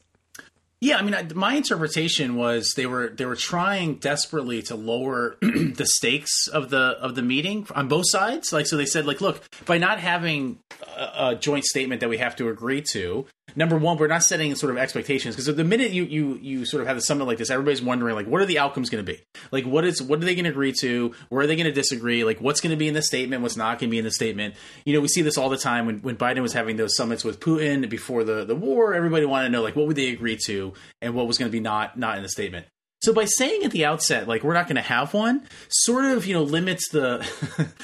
[0.83, 5.37] Yeah, I mean, I, my interpretation was they were they were trying desperately to lower
[5.43, 8.53] the stakes of the of the meeting on both sides.
[8.53, 10.59] Like, so they said, like, look, by not having
[10.97, 13.27] a, a joint statement that we have to agree to,
[13.57, 16.81] number one, we're not setting sort of expectations because the minute you you you sort
[16.81, 19.13] of have a summit like this, everybody's wondering like, what are the outcomes going to
[19.13, 19.21] be?
[19.51, 21.15] Like, what is what are they going to agree to?
[21.29, 22.25] Where are they going to disagree?
[22.25, 23.43] Like, what's going to be in the statement?
[23.43, 24.55] What's not going to be in the statement?
[24.85, 27.25] You know, we see this all the time when when Biden was having those summits
[27.25, 28.95] with Putin before the the war.
[28.95, 31.53] Everybody wanted to know like, what would they agree to and what was going to
[31.53, 32.67] be not not in the statement.
[33.03, 36.27] So by saying at the outset, like we're not going to have one, sort of
[36.27, 37.27] you know limits the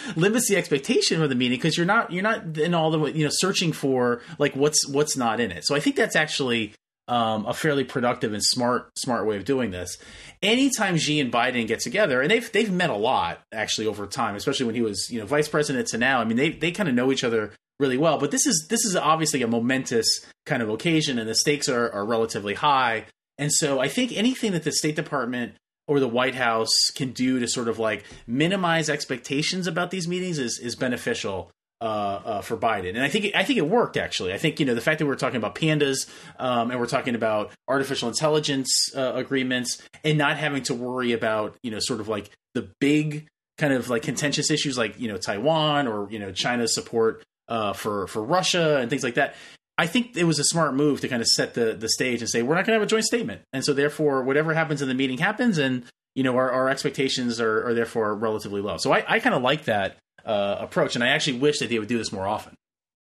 [0.16, 3.24] limits the expectation of the meeting because you're not you're not in all the you
[3.24, 5.64] know searching for like what's what's not in it.
[5.66, 6.74] So I think that's actually
[7.08, 9.96] um, a fairly productive and smart smart way of doing this.
[10.42, 14.34] Anytime Xi and Biden get together, and they've they've met a lot actually over time,
[14.34, 16.20] especially when he was you know vice president to now.
[16.20, 18.18] I mean they they kind of know each other really well.
[18.18, 21.90] But this is this is obviously a momentous kind of occasion, and the stakes are
[21.90, 23.06] are relatively high
[23.38, 25.54] And so I think anything that the State Department
[25.88, 30.38] or the White House can do to sort of like minimize expectations about these meetings
[30.38, 34.32] is is beneficial uh, uh, for Biden, and I think I think it worked actually.
[34.32, 37.14] I think you know the fact that we're talking about pandas um, and we're talking
[37.14, 42.08] about artificial intelligence uh, agreements and not having to worry about you know sort of
[42.08, 43.26] like the big
[43.58, 47.74] kind of like contentious issues like you know Taiwan or you know China's support uh,
[47.74, 49.34] for for Russia and things like that.
[49.78, 52.28] I think it was a smart move to kind of set the the stage and
[52.28, 54.88] say we're not going to have a joint statement, and so therefore whatever happens in
[54.88, 55.84] the meeting happens, and
[56.14, 58.78] you know our, our expectations are, are therefore relatively low.
[58.78, 61.78] So I, I kind of like that uh, approach, and I actually wish that they
[61.78, 62.54] would do this more often.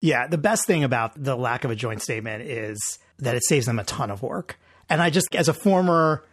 [0.00, 2.78] Yeah, the best thing about the lack of a joint statement is
[3.18, 4.58] that it saves them a ton of work.
[4.88, 6.24] And I just, as a former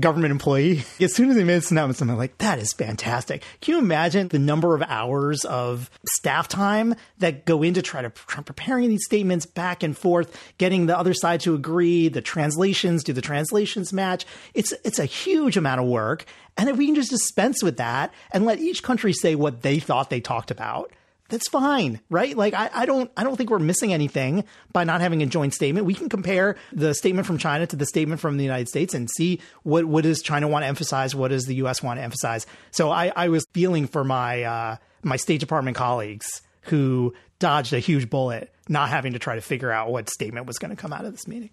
[0.00, 3.42] government employee, as soon as they made this announcement, I'm like, that is fantastic.
[3.60, 8.10] Can you imagine the number of hours of staff time that go into try to
[8.10, 13.12] preparing these statements back and forth, getting the other side to agree, the translations, do
[13.12, 14.26] the translations match?
[14.54, 16.24] It's it's a huge amount of work.
[16.56, 19.78] And if we can just dispense with that and let each country say what they
[19.78, 20.92] thought they talked about,
[21.28, 22.36] that's fine, right?
[22.36, 25.54] Like I, I, don't I don't think we're missing anything by not having a joint
[25.54, 25.86] statement.
[25.86, 29.08] We can compare the statement from China to the statement from the United States and
[29.10, 32.46] see what what does China want to emphasize, what does the US want to emphasize.
[32.70, 37.78] So I, I was feeling for my uh, my State Department colleagues who dodged a
[37.78, 40.92] huge bullet, not having to try to figure out what statement was going to come
[40.92, 41.50] out of this meeting.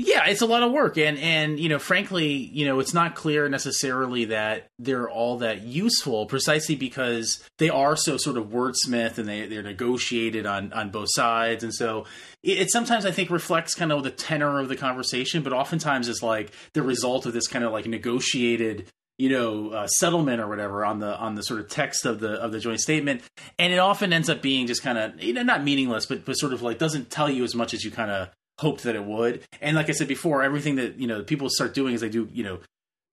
[0.00, 3.16] Yeah, it's a lot of work, and and you know, frankly, you know, it's not
[3.16, 9.18] clear necessarily that they're all that useful, precisely because they are so sort of wordsmith
[9.18, 12.06] and they they're negotiated on on both sides, and so
[12.44, 16.06] it, it sometimes I think reflects kind of the tenor of the conversation, but oftentimes
[16.06, 18.86] is like the result of this kind of like negotiated
[19.18, 22.34] you know uh, settlement or whatever on the on the sort of text of the
[22.34, 23.22] of the joint statement.
[23.58, 26.34] And it often ends up being just kind of you know not meaningless but but
[26.34, 29.04] sort of like doesn't tell you as much as you kind of hoped that it
[29.04, 29.42] would.
[29.60, 32.28] And like I said before, everything that you know people start doing is they do
[32.32, 32.60] you know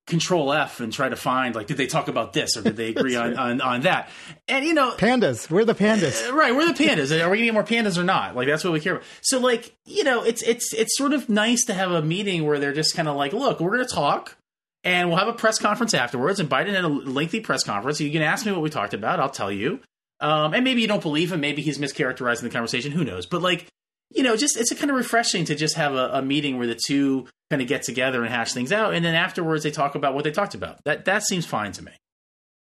[0.08, 2.90] control F and try to find like did they talk about this or did they
[2.96, 4.10] agree on, on, on that?
[4.48, 6.56] And you know pandas, we're the pandas, uh, right?
[6.56, 7.12] We're the pandas.
[7.12, 8.36] Are we gonna get more pandas or not?
[8.36, 9.06] Like that's what we care about.
[9.22, 12.60] So like you know it's it's it's sort of nice to have a meeting where
[12.60, 14.38] they're just kind of like, look, we're gonna talk.
[14.84, 16.40] And we'll have a press conference afterwards.
[16.40, 18.00] And Biden had a lengthy press conference.
[18.00, 19.20] You can ask me what we talked about.
[19.20, 19.80] I'll tell you.
[20.20, 21.42] Um, and maybe you don't believe him.
[21.42, 22.92] Maybe he's mischaracterizing the conversation.
[22.92, 23.26] Who knows?
[23.26, 23.66] But like,
[24.10, 26.68] you know, just it's a kind of refreshing to just have a, a, meeting where
[26.68, 29.96] the two kind of get together and hash things out, and then afterwards they talk
[29.96, 30.84] about what they talked about.
[30.86, 31.92] That that seems fine to me.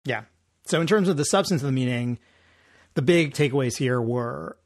[0.06, 0.24] Yeah.
[0.66, 2.20] So in terms of the substance of the meeting,
[2.94, 4.58] the big takeaways here were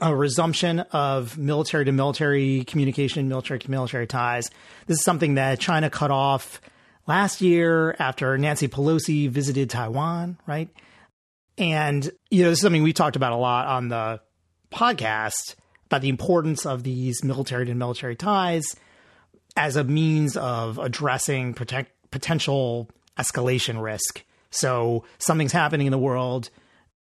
[0.00, 4.50] a resumption of military to military communication, military to military ties.
[4.86, 6.60] This is something that China cut off
[7.06, 10.68] last year after Nancy Pelosi visited Taiwan, right?
[11.58, 14.20] And you know, this is something we talked about a lot on the
[14.70, 15.54] podcast
[15.86, 18.76] about the importance of these military to military ties
[19.56, 24.22] as a means of addressing protect, potential escalation risk.
[24.50, 26.50] So something's happening in the world.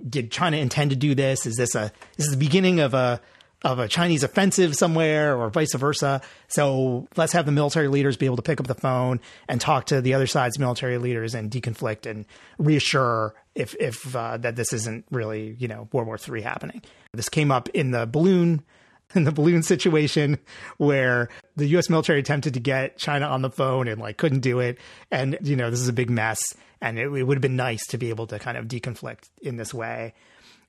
[0.08, 1.46] Did China intend to do this?
[1.46, 3.22] Is this a this is the beginning of a
[3.64, 6.22] of a Chinese offensive somewhere or vice versa?
[6.48, 9.86] So let's have the military leaders be able to pick up the phone and talk
[9.88, 12.26] to the other side's military leaders and deconflict and
[12.58, 16.82] reassure if if uh, that this isn't really you know World War III happening.
[17.14, 18.64] This came up in the balloon
[19.16, 20.40] in the balloon situation
[20.78, 24.60] where the US military attempted to get China on the phone and like couldn't do
[24.60, 24.80] it
[25.12, 26.42] and you know this is a big mess
[26.82, 29.58] and it, it would have been nice to be able to kind of deconflict in
[29.58, 30.16] this way.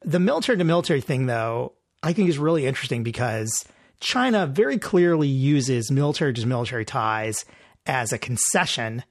[0.05, 3.65] The military to military thing though I think is really interesting because
[4.01, 7.47] China very clearly uses military to military ties
[7.87, 9.03] as a concession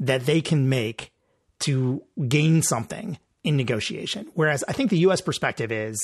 [0.00, 1.12] that they can make
[1.60, 4.28] to gain something in negotiation.
[4.32, 5.98] Whereas I think the US perspective is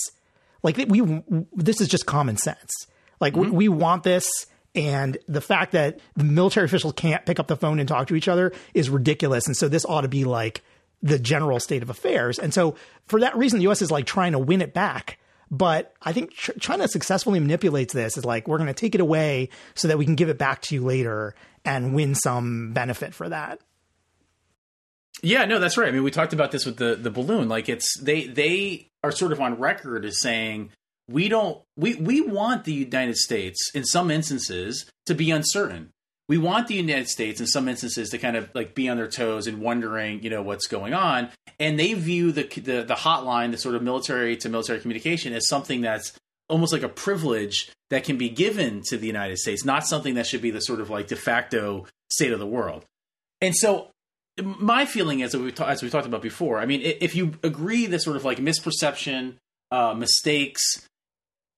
[0.65, 1.23] like we
[1.53, 2.89] this is just common sense.
[3.21, 3.53] Like mm-hmm.
[3.53, 4.27] we, we want this
[4.75, 8.17] and the fact that the military officials can't pick up the phone and talk to
[8.17, 10.65] each other is ridiculous and so this ought to be like
[11.03, 12.39] the general state of affairs.
[12.39, 12.75] And so
[13.07, 15.19] for that reason the US is like trying to win it back.
[15.51, 19.51] But I think China successfully manipulates this is like we're going to take it away
[19.75, 23.29] so that we can give it back to you later and win some benefit for
[23.29, 23.61] that.
[25.25, 25.89] Yeah, no, that's right.
[25.89, 27.49] I mean, we talked about this with the the balloon.
[27.49, 30.71] Like it's they they are sort of on record as saying
[31.09, 35.91] we don't we we want the United States in some instances to be uncertain.
[36.29, 39.09] We want the United States in some instances to kind of like be on their
[39.09, 41.31] toes and wondering, you know, what's going on.
[41.59, 45.49] And they view the the, the hotline, the sort of military to military communication, as
[45.49, 46.13] something that's
[46.51, 50.27] almost like a privilege that can be given to the United States, not something that
[50.27, 52.85] should be the sort of like de facto state of the world.
[53.41, 53.89] And so
[54.43, 56.59] my feeling is that we ta- as we talked about before.
[56.59, 59.35] I mean, if you agree that sort of like misperception,
[59.71, 60.61] uh, mistakes,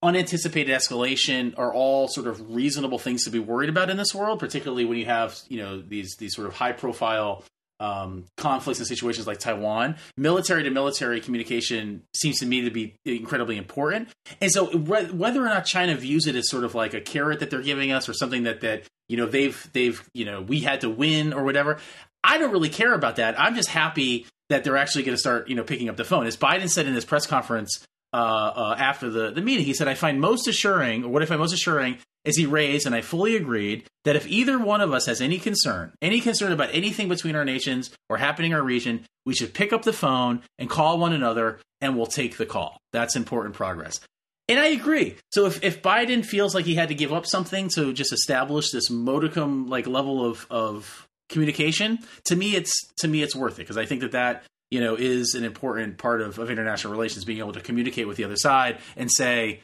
[0.03, 4.39] unanticipated escalation are all sort of reasonable things to be worried about in this world,
[4.39, 7.45] particularly when you have you know these these sort of high profile
[7.79, 9.97] um, conflicts and situations like Taiwan.
[10.17, 14.09] Military to military communication seems to me to be incredibly important,
[14.41, 17.41] and so re- whether or not China views it as sort of like a carrot
[17.41, 20.61] that they're giving us or something that that you know they've they've you know we
[20.61, 21.79] had to win or whatever.
[22.27, 23.39] I don't really care about that.
[23.41, 26.27] I'm just happy that they're actually going to start, you know, picking up the phone.
[26.27, 29.89] As Biden said in his press conference uh, uh, after the, the meeting, he said,
[29.89, 33.03] I find most assuring, or what if I most assuring is he raised, and I
[33.03, 37.09] fully agreed, that if either one of us has any concern, any concern about anything
[37.09, 40.69] between our nations or happening in our region, we should pick up the phone and
[40.69, 42.79] call one another, and we'll take the call.
[42.93, 44.01] That's important progress.
[44.49, 45.17] And I agree.
[45.33, 48.71] So if, if Biden feels like he had to give up something to just establish
[48.71, 53.63] this modicum like level of, of communication to me it's to me it's worth it
[53.63, 57.25] because i think that that you know is an important part of, of international relations
[57.25, 59.61] being able to communicate with the other side and say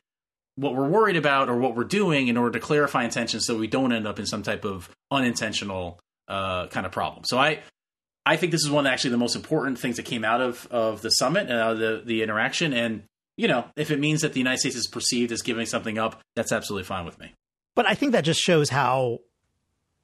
[0.57, 3.67] what we're worried about or what we're doing in order to clarify intentions so we
[3.67, 5.99] don't end up in some type of unintentional
[6.29, 7.25] uh, kind of problem.
[7.25, 7.61] So i
[8.25, 10.67] i think this is one of actually the most important things that came out of
[10.71, 12.73] of the summit and out of the the interaction.
[12.73, 13.05] And
[13.37, 16.21] you know if it means that the united states is perceived as giving something up
[16.37, 17.35] that's absolutely fine with me.
[17.75, 19.19] But i think that just shows how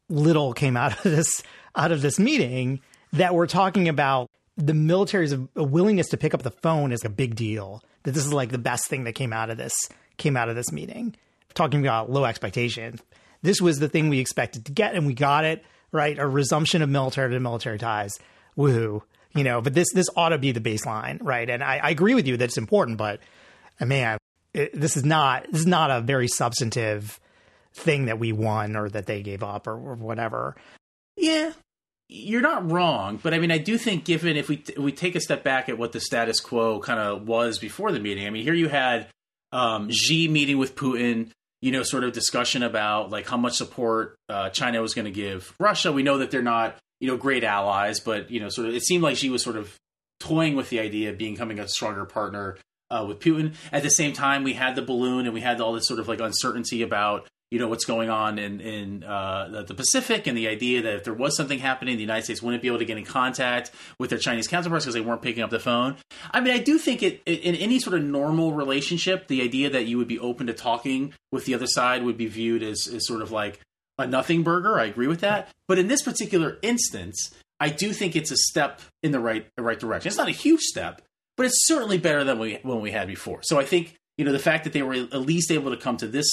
[0.09, 1.43] little came out of this
[1.77, 2.81] out of this meeting
[3.13, 7.37] that we're talking about the military's willingness to pick up the phone is a big
[7.37, 7.83] deal.
[8.03, 9.75] That this is like the best thing that came out of this
[10.17, 11.15] came out of this meeting.
[11.55, 13.01] Talking about low expectations.
[13.43, 16.19] This was the thing we expected to get and we got it, right?
[16.19, 18.19] A resumption of military to military ties.
[18.57, 19.03] Woohoo.
[19.35, 21.49] You know, but this this ought to be the baseline, right?
[21.49, 23.21] And I, I agree with you that it's important, but
[23.81, 24.19] man,
[24.55, 27.21] it, this is not this is not a very substantive
[27.79, 30.57] thing that we won or that they gave up or, or whatever.
[31.17, 31.53] Yeah,
[32.09, 35.21] you're not wrong, but I mean, I do think given if we we take a
[35.21, 38.27] step back at what the status quo kind of was before the meeting.
[38.27, 39.09] I mean, here you had
[39.53, 41.31] um, Xi meeting with Putin.
[41.61, 45.11] You know, sort of discussion about like how much support uh, China was going to
[45.11, 45.91] give Russia.
[45.91, 48.85] We know that they're not you know great allies, but you know, sort of it
[48.85, 49.77] seemed like Xi was sort of
[50.21, 52.57] toying with the idea of becoming a stronger partner
[52.91, 53.55] uh, with Putin.
[53.73, 56.09] At the same time, we had the balloon and we had all this sort of
[56.09, 60.49] like uncertainty about you know what's going on in in uh, the Pacific and the
[60.49, 62.99] idea that if there was something happening, the United States wouldn't be able to get
[62.99, 65.97] in contact with their Chinese counterparts because they weren't picking up the phone.
[66.31, 69.87] I mean, I do think it in any sort of normal relationship, the idea that
[69.87, 73.07] you would be open to talking with the other side would be viewed as, as
[73.07, 73.61] sort of like
[73.97, 74.79] a nothing burger.
[74.79, 78.81] I agree with that, but in this particular instance, I do think it's a step
[79.03, 80.09] in the right right direction.
[80.09, 81.03] It's not a huge step,
[81.37, 83.41] but it's certainly better than we when we had before.
[83.43, 85.97] So I think you know the fact that they were at least able to come
[85.97, 86.29] to this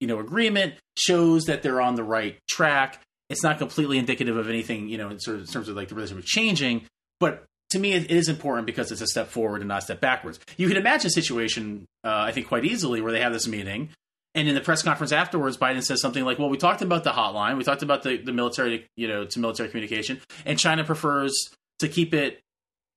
[0.00, 3.00] you know agreement shows that they're on the right track.
[3.30, 5.88] It's not completely indicative of anything you know in, sort of, in terms of like
[5.88, 6.86] the relationship changing,
[7.20, 10.00] but to me it is important because it's a step forward and not a step
[10.00, 10.38] backwards.
[10.56, 13.90] You can imagine a situation, uh, I think, quite easily where they have this meeting.
[14.36, 17.10] And in the press conference afterwards, Biden says something like, "Well, we talked about the
[17.10, 21.32] hotline, we talked about the, the military, you know, to military communication, and China prefers
[21.78, 22.40] to keep it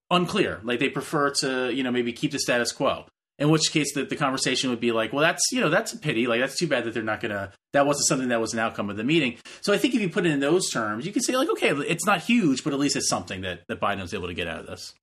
[0.10, 0.60] unclear.
[0.64, 3.06] Like they prefer to, you know, maybe keep the status quo.
[3.40, 5.98] In which case, the, the conversation would be like, well, that's you know that's a
[5.98, 6.26] pity.
[6.26, 7.52] Like that's too bad that they're not gonna.
[7.74, 9.38] That wasn't something that was an outcome of the meeting.
[9.62, 11.70] So I think if you put it in those terms, you can say like, okay,
[11.70, 14.48] it's not huge, but at least it's something that that Biden was able to get
[14.48, 14.94] out of this.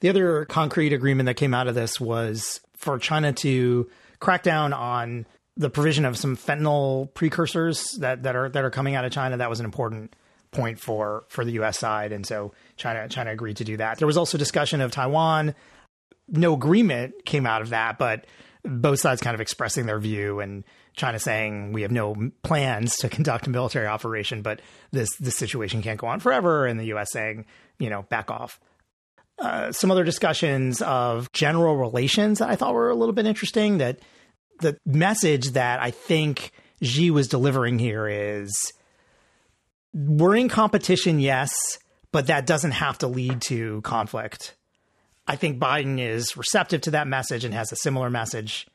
[0.00, 3.88] The other concrete agreement that came out of this was for China to
[4.18, 8.94] crack down on the provision of some fentanyl precursors that, that are that are coming
[8.94, 9.36] out of China.
[9.36, 10.16] That was an important
[10.50, 11.78] point for for the U.S.
[11.78, 13.98] side, and so China China agreed to do that.
[13.98, 15.54] There was also discussion of Taiwan
[16.28, 18.26] no agreement came out of that, but
[18.64, 23.08] both sides kind of expressing their view and China saying we have no plans to
[23.10, 27.12] conduct a military operation, but this this situation can't go on forever, and the U.S.
[27.12, 27.46] saying
[27.78, 28.60] you know back off.
[29.38, 33.78] Uh, some other discussions of general relations that I thought were a little bit interesting.
[33.78, 34.00] That
[34.60, 38.52] the message that I think Xi was delivering here is
[39.94, 41.52] we're in competition, yes,
[42.12, 44.54] but that doesn't have to lead to conflict.
[45.26, 48.66] I think Biden is receptive to that message and has a similar message.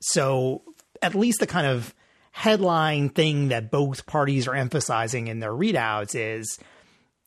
[0.00, 0.62] So,
[1.00, 1.94] at least the kind of
[2.32, 6.58] headline thing that both parties are emphasizing in their readouts is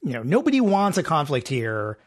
[0.05, 1.97] you know, nobody wants a conflict here.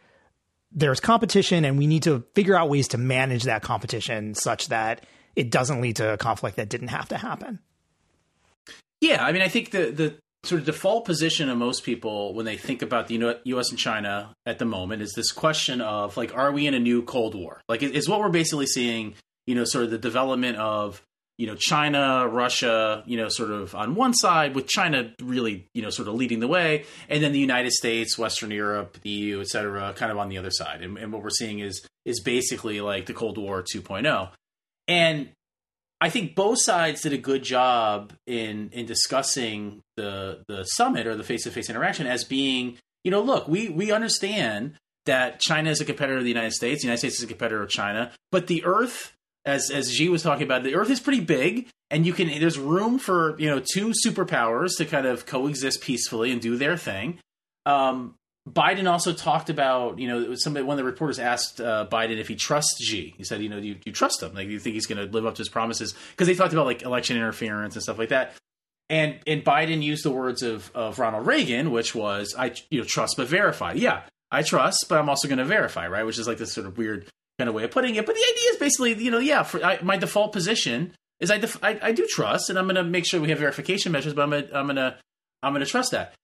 [0.71, 5.05] There's competition, and we need to figure out ways to manage that competition such that
[5.35, 7.59] it doesn't lead to a conflict that didn't have to happen.
[9.01, 12.47] Yeah, I mean, I think the the sort of default position of most people when
[12.47, 13.71] they think about the U.S.
[13.71, 17.03] and China at the moment is this question of like, are we in a new
[17.03, 17.61] Cold War?
[17.69, 19.15] Like, is what we're basically seeing.
[19.47, 21.03] You know, sort of the development of
[21.39, 25.81] you know China, Russia, you know, sort of on one side, with China really you
[25.81, 29.41] know sort of leading the way, and then the United States, Western Europe, the EU,
[29.41, 30.83] et cetera, kind of on the other side.
[30.83, 34.31] And, and what we're seeing is is basically like the Cold War 2.0.
[34.87, 35.31] And
[36.01, 41.17] I think both sides did a good job in in discussing the the summit or
[41.17, 44.75] the face to face interaction as being, you know, look, we we understand
[45.07, 47.63] that China is a competitor of the United States, the United States is a competitor
[47.63, 49.13] of China, but the Earth,
[49.45, 52.59] as as Xi was talking about, the Earth is pretty big, and you can there's
[52.59, 57.19] room for you know two superpowers to kind of coexist peacefully and do their thing.
[57.67, 58.15] Um,
[58.49, 62.29] Biden also talked about, you know, somebody, one of the reporters asked uh, Biden if
[62.29, 63.15] he trusts Xi.
[63.17, 64.35] He said, you know, do you, do you trust him?
[64.35, 65.95] Like, do you think he's going to live up to his promises?
[66.11, 68.35] Because they talked about like election interference and stuff like that.
[68.91, 72.85] And and Biden used the words of of Ronald Reagan, which was, I you know
[72.85, 73.75] trust but verify.
[73.75, 76.07] Yeah, I trust, but I'm also going to verify, right?
[76.07, 77.07] Which is like this sort of weird
[77.39, 78.07] kind of way of putting it.
[78.07, 81.39] But the idea is basically, you know, yeah, for, I, my default position is I,
[81.39, 84.15] def- I, I do trust, and I'm going to make sure we have verification measures,
[84.15, 84.97] but I'm gonna, I'm to
[85.43, 86.15] I'm going to trust that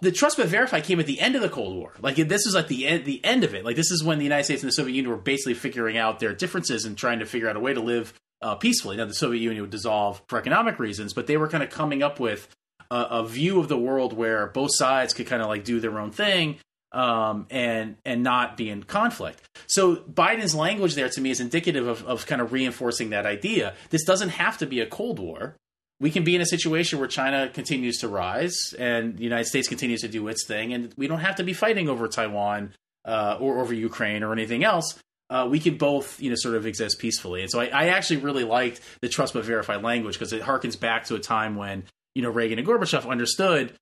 [0.00, 1.92] the trust but verify came at the end of the Cold War.
[2.00, 3.64] Like this was like the end, the end of it.
[3.64, 6.20] Like this is when the United States and the Soviet Union were basically figuring out
[6.20, 8.96] their differences and trying to figure out a way to live uh, peacefully.
[8.96, 12.02] Now the Soviet Union would dissolve for economic reasons, but they were kind of coming
[12.02, 12.48] up with
[12.90, 15.98] a, a view of the world where both sides could kind of like do their
[15.98, 16.58] own thing
[16.92, 19.40] um, and and not be in conflict.
[19.66, 23.74] So Biden's language there to me is indicative of, of kind of reinforcing that idea.
[23.90, 25.56] This doesn't have to be a Cold War
[26.02, 29.68] we can be in a situation where China continues to rise and the United States
[29.68, 32.74] continues to do its thing, and we don't have to be fighting over Taiwan
[33.04, 34.98] uh, or over Ukraine or anything else.
[35.30, 37.42] Uh, we can both, you know, sort of exist peacefully.
[37.42, 40.78] And so I, I actually really liked the trust but verify language because it harkens
[40.78, 41.84] back to a time when
[42.16, 43.72] you know Reagan and Gorbachev understood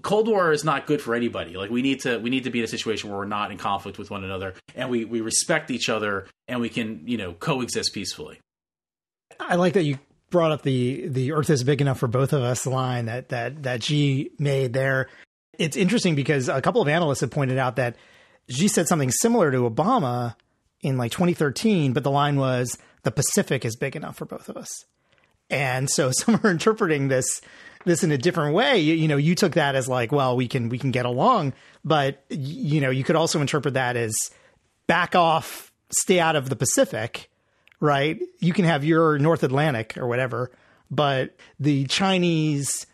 [0.00, 1.56] Cold War is not good for anybody.
[1.56, 3.58] Like we need to we need to be in a situation where we're not in
[3.58, 7.32] conflict with one another and we we respect each other and we can you know
[7.32, 8.38] coexist peacefully.
[9.40, 9.98] I like that you
[10.32, 13.62] brought up the the Earth is big enough for both of us line that that
[13.62, 15.08] that Xi made there.
[15.58, 17.94] It's interesting because a couple of analysts have pointed out that
[18.48, 20.34] Xi said something similar to Obama
[20.80, 24.56] in like 2013, but the line was the Pacific is big enough for both of
[24.56, 24.70] us.
[25.48, 27.40] And so some are interpreting this
[27.84, 28.78] this in a different way.
[28.78, 31.52] You, you know, you took that as like, well, we can we can get along,
[31.84, 34.14] but you know, you could also interpret that as
[34.86, 37.28] back off, stay out of the Pacific
[37.82, 38.22] right?
[38.38, 40.52] You can have your North Atlantic or whatever,
[40.90, 42.86] but the Chinese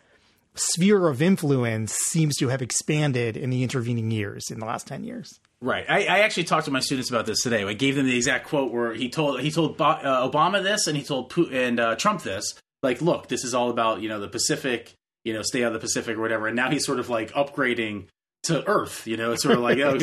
[0.55, 5.05] sphere of influence seems to have expanded in the intervening years in the last 10
[5.05, 5.39] years.
[5.61, 5.85] Right.
[5.89, 7.65] I, I, actually talked to my students about this today.
[7.65, 10.97] I gave them the exact quote where he told he told uh, Obama this and
[10.97, 12.55] he told Putin and uh, Trump this.
[12.83, 15.73] Like, look, this is all about you know the Pacific, you know, stay out of
[15.75, 16.47] the Pacific or whatever.
[16.47, 18.07] And now he's sort of like upgrading
[18.49, 19.07] to Earth.
[19.07, 19.97] You know, it's sort of like oh,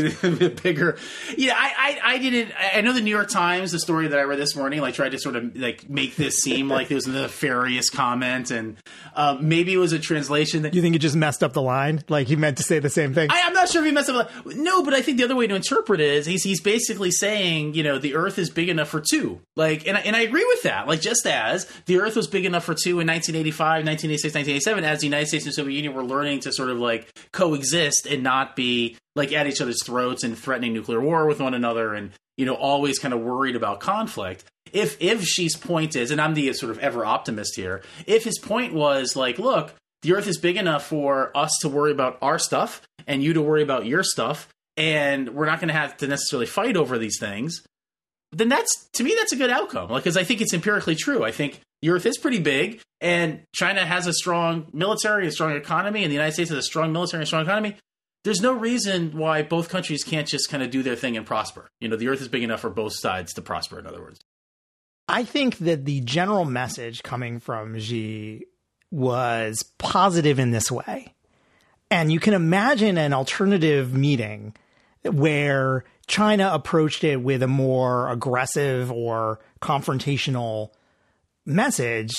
[0.63, 0.97] bigger.
[1.37, 2.53] Yeah, I, I, I didn't.
[2.73, 5.11] I know the New York Times, the story that I read this morning, like tried
[5.11, 8.77] to sort of like make this seem like it was a nefarious comment, and
[9.15, 12.03] uh, maybe it was a translation that you think he just messed up the line,
[12.07, 13.29] like he meant to say the same thing.
[13.31, 14.31] I, am not sure if he messed up.
[14.45, 17.73] No, but I think the other way to interpret it is he's he's basically saying,
[17.73, 19.41] you know, the Earth is big enough for two.
[19.55, 20.87] Like, and I, and I agree with that.
[20.87, 24.99] Like, just as the Earth was big enough for two in 1985, 1986, 1987, as
[24.99, 28.34] the United States and Soviet Union were learning to sort of like coexist and not
[28.55, 32.45] be like at each other's throats and threatening nuclear war with one another and you
[32.45, 34.43] know always kind of worried about conflict.
[34.73, 38.39] If if Xi's point is and i'm the sort of ever optimist here if his
[38.39, 42.37] point was like look the earth is big enough for us to worry about our
[42.37, 46.07] stuff and you to worry about your stuff and we're not going to have to
[46.07, 47.63] necessarily fight over these things
[48.31, 49.89] then that's to me that's a good outcome.
[49.89, 51.23] Like because i think it's empirically true.
[51.23, 55.51] I think the earth is pretty big and china has a strong military a strong
[55.51, 57.75] economy and the united states has a strong military and strong economy
[58.25, 61.69] there's no reason why both countries can't just kind of do their thing and prosper.
[61.79, 64.19] You know, the earth is big enough for both sides to prosper, in other words.
[65.07, 68.45] I think that the general message coming from Xi
[68.89, 71.13] was positive in this way.
[71.91, 74.55] And you can imagine an alternative meeting
[75.03, 80.71] where China approached it with a more aggressive or confrontational
[81.45, 82.15] message,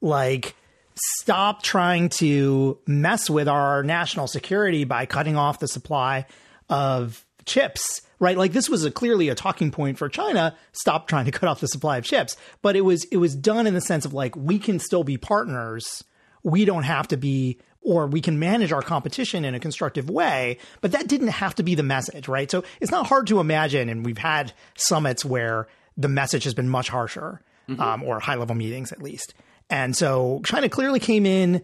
[0.00, 0.56] like,
[0.94, 6.26] stop trying to mess with our national security by cutting off the supply
[6.68, 8.38] of chips right?
[8.38, 10.56] Like this was a clearly a talking point for china.
[10.72, 12.36] Stop trying to cut off the supply of chips.
[12.62, 15.16] But it was it was done in the sense of like we can still be
[15.16, 16.04] partners.
[16.42, 20.58] We don't have to be or we can manage our competition in a constructive way.
[20.80, 22.50] But that didn't have to be the message right?
[22.50, 26.68] So it's not hard to imagine and we've had summits where the message has been
[26.68, 27.80] much harsher mm-hmm.
[27.80, 29.34] um, or high level meetings at least
[29.70, 31.62] and so China clearly came in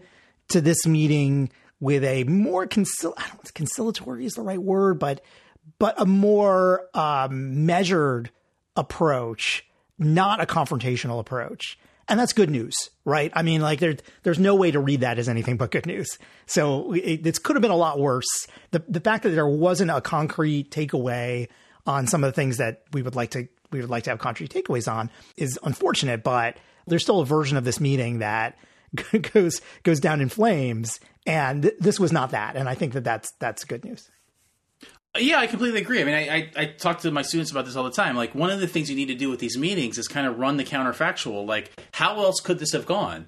[0.49, 1.49] to this meeting
[1.79, 5.21] with a more concil- I don't know if conciliatory is the right word, but
[5.79, 8.31] but a more um, measured
[8.75, 9.65] approach,
[9.97, 11.77] not a confrontational approach.
[12.07, 12.75] And that's good news,
[13.05, 13.31] right?
[13.35, 16.17] I mean, like there, there's no way to read that as anything but good news.
[16.45, 18.47] So it, it could have been a lot worse.
[18.71, 21.47] The the fact that there wasn't a concrete takeaway
[21.85, 24.19] on some of the things that we would like to we would like to have
[24.19, 26.57] concrete takeaways on is unfortunate, but
[26.87, 28.57] there's still a version of this meeting that
[29.33, 32.55] goes goes down in flames, and th- this was not that.
[32.55, 34.09] And I think that that's that's good news.
[35.17, 36.01] Yeah, I completely agree.
[36.01, 38.15] I mean, I, I, I, talk to my students about this all the time.
[38.15, 40.39] Like, one of the things you need to do with these meetings is kind of
[40.39, 41.45] run the counterfactual.
[41.45, 43.27] Like, how else could this have gone?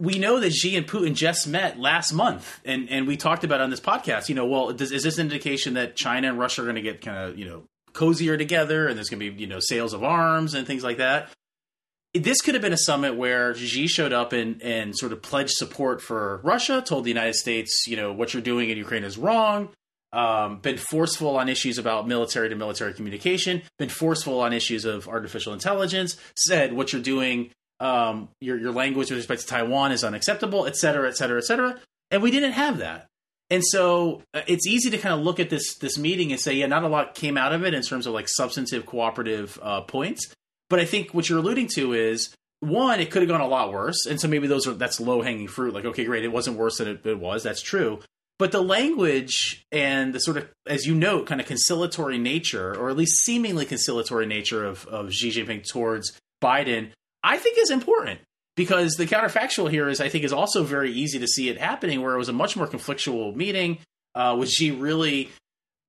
[0.00, 3.60] We know that Xi and Putin just met last month, and, and we talked about
[3.60, 4.30] on this podcast.
[4.30, 6.82] You know, well, does, is this an indication that China and Russia are going to
[6.82, 9.92] get kind of you know cozier together, and there's going to be you know sales
[9.92, 11.28] of arms and things like that?
[12.18, 15.52] This could have been a summit where Xi showed up and, and sort of pledged
[15.52, 19.18] support for Russia, told the United States, you know, what you're doing in Ukraine is
[19.18, 19.70] wrong
[20.16, 25.08] um, been forceful on issues about military to military communication, been forceful on issues of
[25.08, 27.50] artificial intelligence, said what you're doing,
[27.80, 31.44] um, your your language with respect to Taiwan is unacceptable, et cetera, et cetera, et
[31.44, 31.78] cetera.
[32.10, 33.08] And we didn't have that.
[33.50, 36.54] And so uh, it's easy to kind of look at this this meeting and say,
[36.54, 39.82] yeah, not a lot came out of it in terms of like substantive cooperative uh,
[39.82, 40.32] points.
[40.68, 43.72] But I think what you're alluding to is one, it could have gone a lot
[43.72, 45.74] worse, and so maybe those are that's low hanging fruit.
[45.74, 47.42] Like, okay, great, it wasn't worse than it, it was.
[47.42, 48.00] That's true.
[48.38, 52.90] But the language and the sort of, as you note, kind of conciliatory nature, or
[52.90, 56.12] at least seemingly conciliatory nature of, of Xi Jinping towards
[56.42, 56.90] Biden,
[57.22, 58.20] I think is important
[58.54, 62.02] because the counterfactual here is, I think, is also very easy to see it happening,
[62.02, 63.78] where it was a much more conflictual meeting
[64.14, 65.30] uh, with Xi really,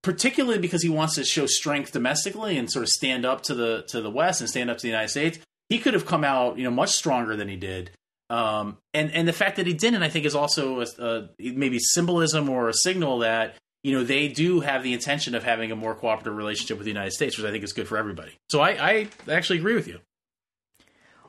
[0.07, 3.83] particularly because he wants to show strength domestically and sort of stand up to the
[3.89, 5.37] to the West and stand up to the United States.
[5.67, 7.91] He could have come out, you know, much stronger than he did.
[8.29, 11.77] Um, and and the fact that he didn't, I think, is also a, a, maybe
[11.77, 15.75] symbolism or a signal that you know they do have the intention of having a
[15.75, 18.31] more cooperative relationship with the United States, which I think is good for everybody.
[18.47, 19.99] So I, I actually agree with you.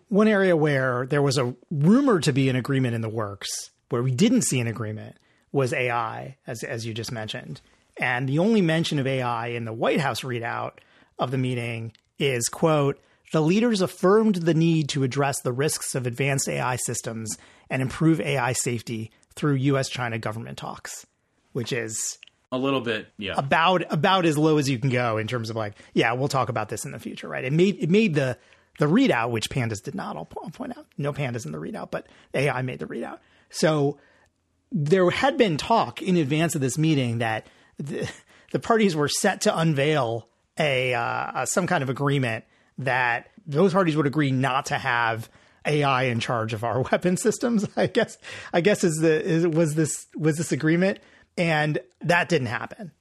[0.06, 4.04] One area where there was a rumor to be an agreement in the works, where
[4.04, 5.16] we didn't see an agreement,
[5.50, 7.60] was AI, as as you just mentioned.
[7.98, 10.74] And the only mention of AI in the White House readout
[11.18, 13.00] of the meeting is quote
[13.32, 17.36] the leaders affirmed the need to address the risks of advanced AI systems
[17.68, 21.06] and improve AI safety through US China government talks,
[21.52, 22.18] which is
[22.50, 23.34] a little bit, yeah.
[23.36, 26.48] About about as low as you can go in terms of like, yeah, we'll talk
[26.48, 27.44] about this in the future, right?
[27.44, 28.38] It made it made the
[28.78, 30.16] the readout, which pandas did not.
[30.16, 33.18] I'll, point out, no pandas in the readout, but AI made the readout.
[33.50, 33.98] So
[34.72, 37.46] there had been talk in advance of this meeting that
[37.78, 38.10] the,
[38.52, 42.44] the parties were set to unveil a uh, some kind of agreement
[42.78, 45.28] that those parties would agree not to have
[45.64, 47.66] AI in charge of our weapon systems.
[47.76, 48.18] I guess
[48.52, 50.98] I guess is the is, was this was this agreement,
[51.36, 52.92] and that didn't happen.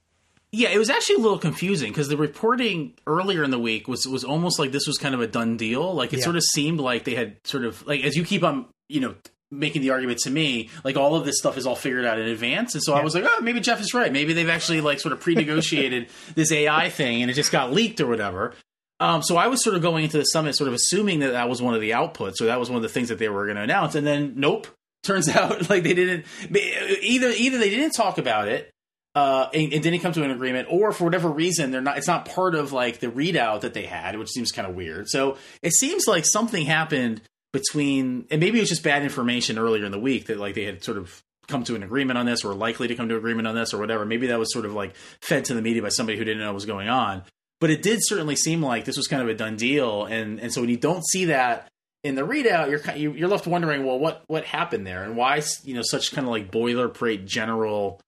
[0.50, 4.06] Yeah, it was actually a little confusing because the reporting earlier in the week was
[4.08, 5.92] was almost like this was kind of a done deal.
[5.92, 6.24] Like it yeah.
[6.24, 9.14] sort of seemed like they had sort of like as you keep on you know
[9.50, 12.28] making the argument to me like all of this stuff is all figured out in
[12.28, 13.00] advance and so yeah.
[13.00, 16.08] i was like oh maybe jeff is right maybe they've actually like sort of pre-negotiated
[16.34, 18.54] this ai thing and it just got leaked or whatever
[19.00, 21.48] um, so I was sort of going into the summit, sort of assuming that that
[21.48, 23.44] was one of the outputs, or that was one of the things that they were
[23.44, 24.66] going to announce, and then nope.
[25.04, 27.28] Turns out, like they didn't either.
[27.28, 28.68] Either they didn't talk about it,
[29.14, 31.98] uh, and, and, didn't come to an agreement, or for whatever reason, they're not.
[31.98, 35.08] It's not part of like the readout that they had, which seems kind of weird.
[35.08, 37.22] So it seems like something happened
[37.52, 40.64] between, and maybe it was just bad information earlier in the week that like they
[40.64, 43.48] had sort of come to an agreement on this, or likely to come to agreement
[43.48, 44.04] on this, or whatever.
[44.04, 46.48] Maybe that was sort of like fed to the media by somebody who didn't know
[46.48, 47.22] what was going on
[47.60, 50.04] but it did certainly seem like this was kind of a done deal.
[50.04, 51.68] And and so when you don't see that
[52.04, 55.74] in the readout, you're you're left wondering, well, what what happened there, and why you
[55.74, 58.00] know such kind of like boilerplate general,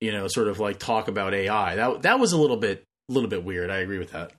[0.00, 1.76] you know, sort of like talk about AI.
[1.76, 3.70] That that was a little bit a little bit weird.
[3.70, 4.32] I agree with that.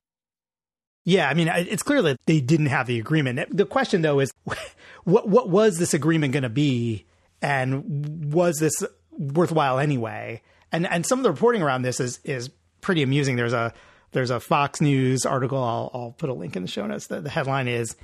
[1.04, 3.56] Yeah, I mean, it's clear that they didn't have the agreement.
[3.56, 4.32] The question, though, is
[5.04, 7.06] what what was this agreement going to be,
[7.42, 10.42] and was this worthwhile anyway?
[10.72, 12.50] And and some of the reporting around this is is
[12.82, 13.36] pretty amusing.
[13.36, 13.74] There's a
[14.12, 15.64] there's a Fox News article.
[15.64, 17.08] I'll, I'll put a link in the show notes.
[17.08, 17.96] The, the headline is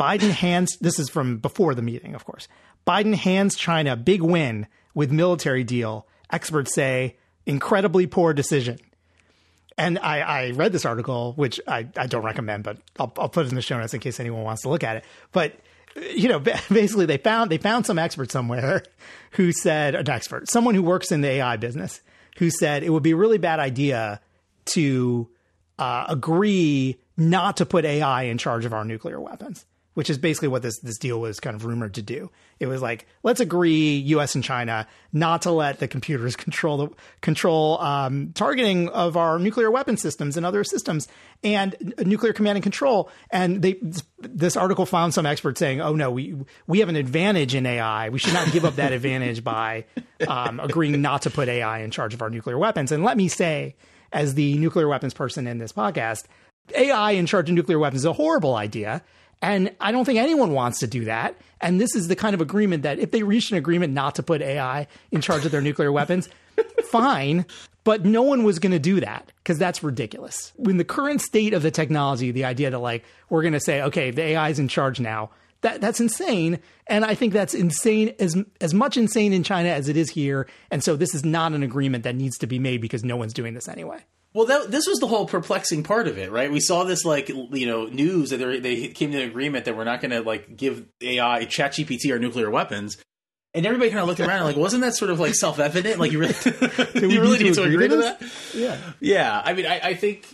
[0.00, 2.48] Biden hands, this is from before the meeting, of course.
[2.86, 6.06] Biden hands China big win with military deal.
[6.32, 8.78] Experts say incredibly poor decision.
[9.80, 13.46] And I, I read this article, which I, I don't recommend, but I'll, I'll put
[13.46, 15.04] it in the show notes in case anyone wants to look at it.
[15.32, 15.54] But
[15.96, 16.38] you know,
[16.70, 18.82] basically they found they found some expert somewhere
[19.32, 22.02] who said an expert, someone who works in the AI business,
[22.36, 24.20] who said it would be a really bad idea
[24.66, 25.28] to
[25.78, 29.64] uh, agree not to put AI in charge of our nuclear weapons,
[29.94, 32.30] which is basically what this this deal was kind of rumored to do.
[32.58, 34.34] It was like let's agree, U.S.
[34.34, 36.88] and China, not to let the computers control the
[37.20, 41.08] control um, targeting of our nuclear weapon systems and other systems
[41.42, 43.10] and nuclear command and control.
[43.30, 43.80] And they
[44.18, 46.34] this article found some experts saying, "Oh no, we
[46.66, 48.10] we have an advantage in AI.
[48.10, 49.86] We should not give up that advantage by
[50.26, 53.28] um, agreeing not to put AI in charge of our nuclear weapons." And let me
[53.28, 53.76] say
[54.12, 56.24] as the nuclear weapons person in this podcast,
[56.74, 59.02] AI in charge of nuclear weapons is a horrible idea.
[59.42, 61.34] And I don't think anyone wants to do that.
[61.60, 64.22] And this is the kind of agreement that if they reach an agreement not to
[64.22, 66.28] put AI in charge of their nuclear weapons,
[66.84, 67.46] fine.
[67.82, 70.52] But no one was going to do that because that's ridiculous.
[70.58, 73.82] In the current state of the technology, the idea that like we're going to say,
[73.82, 75.30] okay, the AI is in charge now,
[75.62, 76.58] that that's insane.
[76.86, 80.46] And I think that's insane as as much insane in China as it is here.
[80.70, 83.32] And so this is not an agreement that needs to be made because no one's
[83.32, 84.04] doing this anyway.
[84.32, 86.52] Well, that, this was the whole perplexing part of it, right?
[86.52, 89.84] We saw this like you know news that they came to an agreement that we're
[89.84, 92.96] not going to like give AI ChatGPT our nuclear weapons,
[93.54, 95.98] and everybody kind of looked around and like, wasn't that sort of like self evident?
[95.98, 96.34] Like you really,
[96.94, 98.22] you really need to agree, to, that?
[98.54, 99.42] Yeah, yeah.
[99.44, 100.24] I mean, I, I, think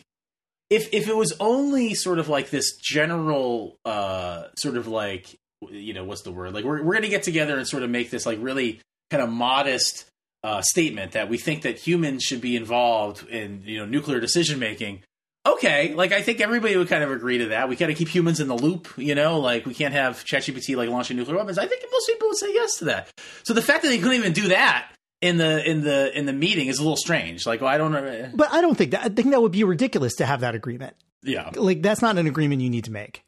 [0.69, 5.35] if if it was only sort of like this general, uh, sort of like
[5.71, 6.53] you know, what's the word?
[6.53, 8.81] Like we're we're going to get together and sort of make this like really
[9.11, 10.05] kind of modest
[10.47, 14.61] uh, statement that we think that humans should be involved in you know nuclear decision
[14.61, 15.03] making.
[15.45, 17.69] Okay, like I think everybody would kind of agree to that.
[17.69, 19.41] We got to keep humans in the loop, you know.
[19.41, 21.59] Like we can't have ChatGPT like launching nuclear weapons.
[21.59, 23.13] I think most people would say yes to that.
[23.43, 24.89] So the fact that they couldn't even do that
[25.21, 27.45] in the in the in the meeting is a little strange.
[27.45, 28.31] Like, well, I don't know.
[28.33, 29.05] But I don't think that.
[29.05, 30.95] I think that would be ridiculous to have that agreement.
[31.25, 33.25] Yeah, like that's not an agreement you need to make.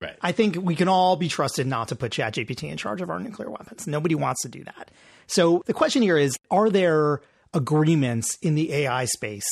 [0.00, 0.16] Right.
[0.20, 3.18] I think we can all be trusted not to put ChatGPT in charge of our
[3.18, 3.86] nuclear weapons.
[3.86, 4.90] Nobody wants to do that.
[5.26, 7.20] So the question here is are there
[7.52, 9.48] agreements in the AI space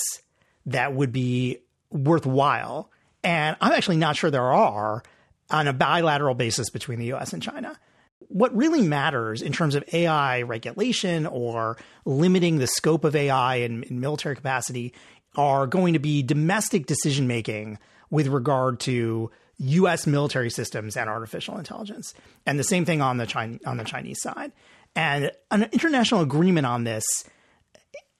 [0.66, 1.58] that would be
[1.90, 2.90] worthwhile?
[3.22, 5.02] And I'm actually not sure there are
[5.50, 7.78] on a bilateral basis between the US and China.
[8.28, 13.82] What really matters in terms of AI regulation or limiting the scope of AI in,
[13.84, 14.94] in military capacity
[15.36, 17.78] are going to be domestic decision making
[18.10, 20.06] with regard to U.S.
[20.06, 22.14] military systems and artificial intelligence,
[22.46, 24.52] and the same thing on the China, on the Chinese side.
[24.96, 27.04] And an international agreement on this,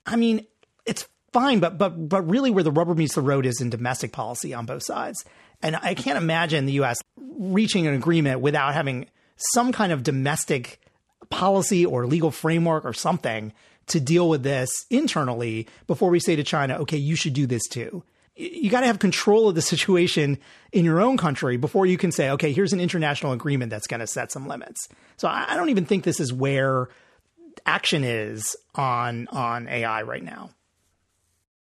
[0.06, 0.46] I mean,
[0.86, 4.12] it's fine, but but but really, where the rubber meets the road is in domestic
[4.12, 5.24] policy on both sides.
[5.62, 6.98] And I can't imagine the U.S.
[7.16, 9.06] reaching an agreement without having
[9.36, 10.80] some kind of domestic
[11.30, 13.52] policy or legal framework or something
[13.86, 17.66] to deal with this internally before we say to China, okay, you should do this
[17.68, 18.02] too
[18.36, 20.38] you got to have control of the situation
[20.72, 24.00] in your own country before you can say, okay, here's an international agreement that's going
[24.00, 24.88] to set some limits.
[25.16, 26.88] So I don't even think this is where
[27.64, 30.50] action is on on AI right now.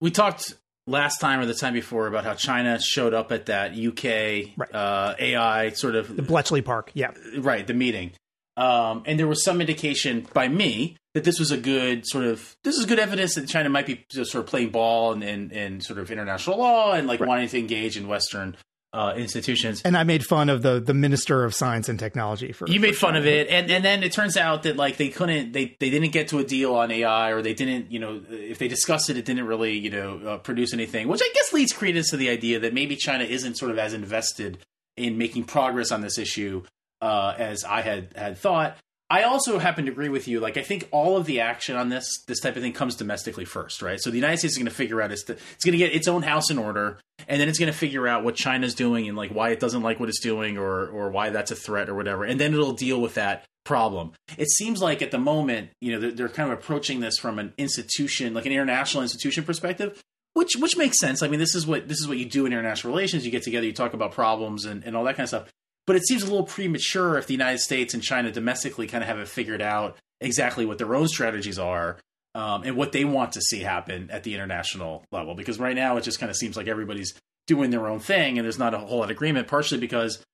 [0.01, 0.55] We talked
[0.87, 4.75] last time or the time before about how China showed up at that UK right.
[4.75, 8.13] uh, AI sort of the Bletchley Park, yeah, right, the meeting,
[8.57, 12.57] um, and there was some indication by me that this was a good sort of
[12.65, 15.53] this is good evidence that China might be just sort of playing ball and and,
[15.53, 17.29] and sort of international law and like right.
[17.29, 18.57] wanting to engage in Western
[18.93, 19.83] uh, institutions.
[19.85, 22.95] And I made fun of the the Minister of Science and Technology for you made
[22.95, 25.77] for fun of it, and and then it turns out that like they couldn't they
[25.81, 28.69] they didn't get to a deal on AI or they didn't you know if they
[28.69, 32.11] discussed it it didn't really you know uh, produce anything, which I guess leads credence
[32.11, 34.59] to the idea that maybe China isn't sort of as invested
[34.97, 36.63] in making progress on this issue
[37.01, 38.77] uh, as I had had thought.
[39.11, 40.41] I also happen to agree with you.
[40.41, 43.45] Like, I think all of the action on this this type of thing comes domestically
[43.45, 44.01] first, right?
[44.01, 46.09] So the United States is going to figure out it's, it's going to get its
[46.09, 46.99] own house in order,
[47.29, 49.83] and then it's going to figure out what China's doing and like why it doesn't
[49.83, 52.73] like what it's doing or or why that's a threat or whatever, and then it'll
[52.73, 54.13] deal with that problem.
[54.39, 57.39] It seems like at the moment, you know, they're, they're kind of approaching this from
[57.39, 60.03] an institution, like an international institution perspective,
[60.33, 61.23] which which makes sense.
[61.23, 63.25] I mean, this is what this is what you do in international relations.
[63.25, 65.53] You get together, you talk about problems and, and all that kind of stuff.
[65.87, 69.09] But it seems a little premature if the United States and China domestically kind of
[69.09, 71.99] haven't figured out exactly what their own strategies are
[72.35, 75.35] um, and what they want to see happen at the international level.
[75.35, 77.15] Because right now it just kind of seems like everybody's
[77.47, 80.25] doing their own thing and there's not a whole lot of agreement, partially because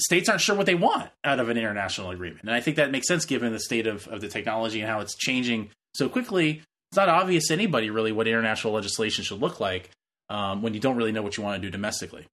[0.00, 2.42] states aren't sure what they want out of an international agreement.
[2.42, 5.00] And I think that makes sense given the state of, of the technology and how
[5.00, 6.62] it's changing so quickly.
[6.90, 9.90] It's not obvious to anybody really what international legislation should look like
[10.28, 12.26] um, when you don't really know what you want to do domestically.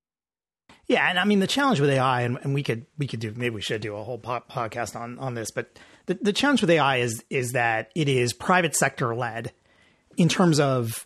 [0.89, 3.31] Yeah, and I mean the challenge with AI, and, and we could we could do
[3.35, 5.77] maybe we should do a whole po- podcast on on this, but
[6.07, 9.53] the the challenge with AI is is that it is private sector led
[10.17, 11.05] in terms of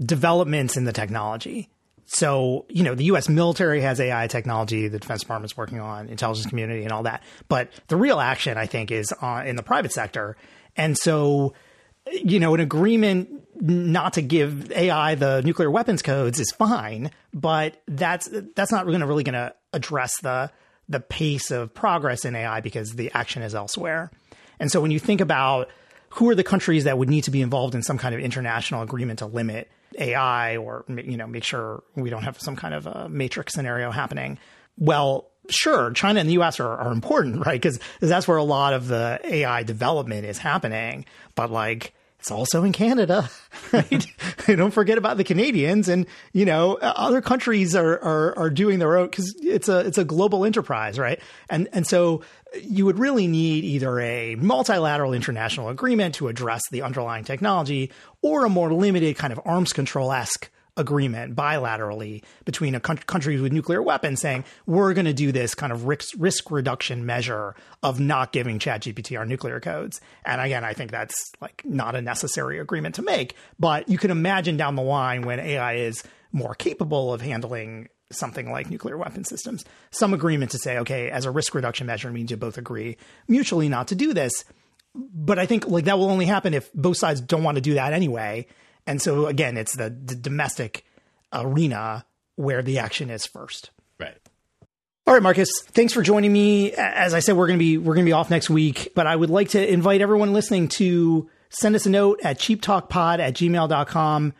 [0.00, 1.68] developments in the technology.
[2.06, 6.46] So, you know, the US military has AI technology, the Defense Department's working on, intelligence
[6.46, 7.22] community and all that.
[7.48, 10.36] But the real action, I think, is on, in the private sector.
[10.76, 11.54] And so
[12.10, 13.30] you know, an agreement
[13.60, 19.02] not to give AI the nuclear weapons codes is fine, but that's that's not really
[19.02, 20.50] really going to address the
[20.88, 24.10] the pace of progress in AI because the action is elsewhere.
[24.60, 25.68] And so when you think about
[26.10, 28.82] who are the countries that would need to be involved in some kind of international
[28.82, 32.86] agreement to limit AI or you know make sure we don't have some kind of
[32.86, 34.38] a matrix scenario happening,
[34.76, 37.60] well, sure, China and the US are, are important, right?
[37.60, 41.04] Because that's where a lot of the AI development is happening.
[41.34, 43.28] But like, it's also in Canada,
[43.72, 44.06] right?
[44.46, 48.96] Don't forget about the Canadians, and you know other countries are are, are doing their
[48.96, 51.20] own because it's a it's a global enterprise, right?
[51.50, 52.22] And and so
[52.62, 57.92] you would really need either a multilateral international agreement to address the underlying technology,
[58.22, 63.40] or a more limited kind of arms control esque agreement bilaterally between a con- countries
[63.40, 67.54] with nuclear weapons saying we're going to do this kind of risk, risk reduction measure
[67.82, 70.00] of not giving ChatGPT our nuclear codes.
[70.24, 74.10] And again, I think that's like not a necessary agreement to make, but you can
[74.10, 76.02] imagine down the line when AI is
[76.32, 81.24] more capable of handling something like nuclear weapon systems, some agreement to say, okay, as
[81.24, 82.96] a risk reduction measure means you both agree
[83.28, 84.44] mutually not to do this.
[84.94, 87.74] But I think like that will only happen if both sides don't want to do
[87.74, 88.46] that anyway
[88.86, 90.84] and so again, it's the, the domestic
[91.32, 92.04] arena
[92.36, 93.70] where the action is first.
[93.98, 94.16] Right.
[95.06, 96.72] All right, Marcus, thanks for joining me.
[96.72, 99.06] As I said, we're going to be we're going to be off next week, but
[99.06, 103.34] I would like to invite everyone listening to send us a note at cheaptalkpod at
[103.34, 104.32] gmail.com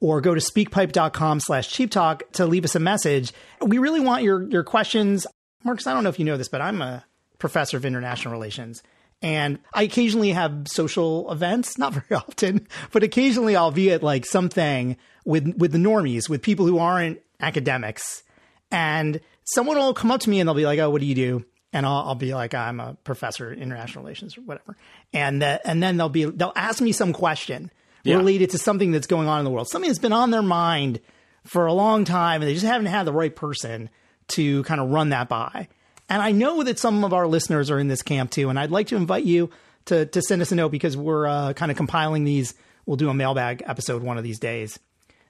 [0.00, 3.32] or go to speakpipe.com slash cheaptalk to leave us a message.
[3.60, 5.26] We really want your your questions.
[5.62, 7.04] Marcus, I don't know if you know this, but I'm a
[7.38, 8.82] professor of international relations.
[9.22, 14.26] And I occasionally have social events, not very often, but occasionally I'll be at like
[14.26, 18.22] something with with the normies, with people who aren't academics.
[18.70, 21.14] And someone will come up to me and they'll be like, "Oh, what do you
[21.14, 24.76] do?" And I'll, I'll be like, "I'm a professor in international relations or whatever."
[25.12, 27.70] And uh, and then they'll be they'll ask me some question
[28.04, 28.16] yeah.
[28.16, 31.00] related to something that's going on in the world, something that's been on their mind
[31.44, 33.90] for a long time, and they just haven't had the right person
[34.28, 35.68] to kind of run that by.
[36.10, 38.50] And I know that some of our listeners are in this camp too.
[38.50, 39.50] And I'd like to invite you
[39.86, 42.52] to, to send us a note because we're uh, kind of compiling these.
[42.84, 44.78] We'll do a mailbag episode one of these days.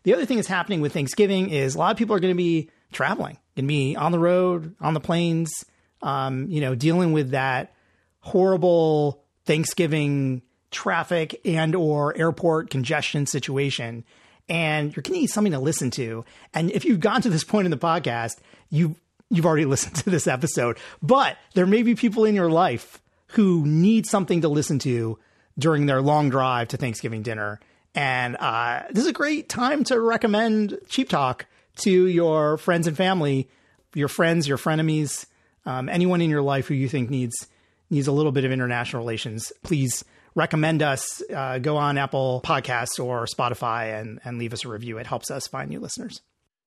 [0.03, 2.39] The other thing that's happening with Thanksgiving is a lot of people are going to
[2.39, 5.67] be traveling, going to be on the road, on the planes,
[6.01, 7.75] um, you know, dealing with that
[8.21, 14.05] horrible Thanksgiving traffic and or airport congestion situation
[14.51, 16.25] and you're going to need something to listen to.
[16.53, 18.97] And if you've gotten to this point in the podcast, you
[19.31, 23.65] you've already listened to this episode, but there may be people in your life who
[23.67, 25.19] need something to listen to
[25.59, 27.61] during their long drive to Thanksgiving dinner.
[27.95, 32.97] And uh, this is a great time to recommend Cheap Talk to your friends and
[32.97, 33.49] family,
[33.95, 35.27] your friends, your frenemies,
[35.67, 37.49] um, anyone in your life who you think needs
[37.91, 39.53] needs a little bit of international relations.
[39.63, 40.05] Please
[40.35, 41.23] recommend us.
[41.35, 44.99] Uh, go on Apple Podcasts or Spotify and and leave us a review.
[44.99, 46.21] It helps us find new listeners.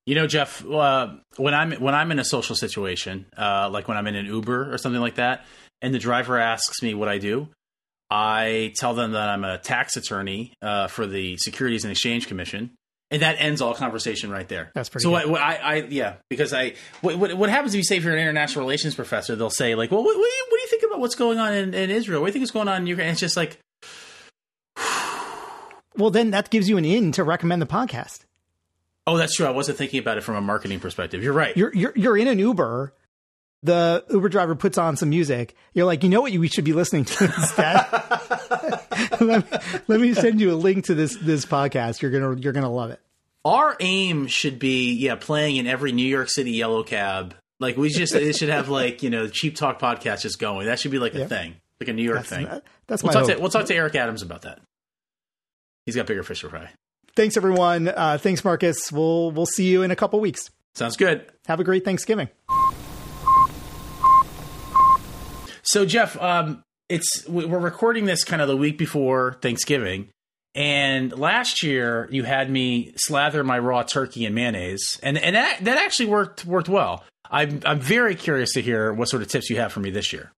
[0.06, 3.96] You know, Jeff, uh, when I'm when I'm in a social situation, uh, like when
[3.96, 5.46] I'm in an Uber or something like that,
[5.80, 7.48] and the driver asks me what I do,
[8.10, 12.72] I tell them that I'm a tax attorney uh, for the Securities and Exchange Commission,
[13.10, 14.70] and that ends all conversation right there.
[14.74, 15.04] That's pretty.
[15.04, 17.96] So what, what I, I, yeah, because I what, what, what, happens if you say
[17.96, 20.56] if you're an international relations professor, they'll say like, well, what, what, do, you, do
[20.56, 22.20] you think about what's going on in, in Israel?
[22.20, 23.08] What do you think is going on in Ukraine?
[23.08, 23.58] And it's just like,
[25.96, 28.20] well, then that gives you an in to recommend the podcast.
[29.06, 29.46] Oh, that's true.
[29.46, 31.22] I wasn't thinking about it from a marketing perspective.
[31.22, 31.56] You're right.
[31.56, 32.94] You're you're you're in an Uber.
[33.62, 35.54] The Uber driver puts on some music.
[35.72, 37.86] You're like, you know what we should be listening to instead.
[39.20, 42.02] let, me, let me send you a link to this this podcast.
[42.02, 43.00] You're gonna you're gonna love it.
[43.44, 47.34] Our aim should be yeah, playing in every New York City yellow cab.
[47.60, 50.66] Like we just it should have like you know cheap talk podcast just going.
[50.66, 52.48] That should be like a thing, like a New York that's, thing.
[52.86, 53.36] that's we'll my talk hope.
[53.36, 54.60] To, we'll talk to Eric Adams about that.
[55.84, 56.70] He's got bigger fish to fry
[57.16, 57.88] thanks everyone.
[57.88, 58.90] Uh, thanks, Marcus.
[58.92, 60.50] We'll we'll see you in a couple weeks.
[60.74, 61.26] Sounds good.
[61.46, 62.28] Have a great Thanksgiving.
[65.62, 70.10] So, Jeff, um, it's we're recording this kind of the week before Thanksgiving,
[70.54, 75.64] and last year you had me slather my raw turkey in mayonnaise, and and that,
[75.64, 77.04] that actually worked worked well.
[77.30, 80.12] I'm I'm very curious to hear what sort of tips you have for me this
[80.12, 80.32] year.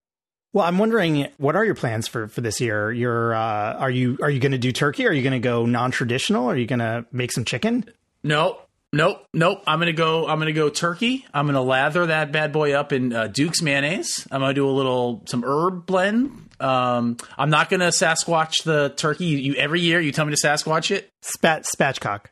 [0.57, 2.91] Well, I'm wondering what are your plans for for this year?
[2.91, 5.07] You're uh, are you are you going to do turkey?
[5.07, 6.47] Are you going to go non traditional?
[6.47, 7.85] Are you going to make some chicken?
[8.23, 9.63] No, nope, nope.
[9.67, 10.27] I'm gonna go.
[10.27, 11.27] I'm gonna go turkey.
[11.35, 14.27] I'm gonna lather that bad boy up in uh, Duke's mayonnaise.
[14.31, 16.49] I'm gonna do a little some herb blend.
[16.59, 19.27] Um, I'm not gonna Sasquatch the turkey.
[19.27, 21.11] You, you every year you tell me to Sasquatch it.
[21.21, 22.29] Spat spatchcock.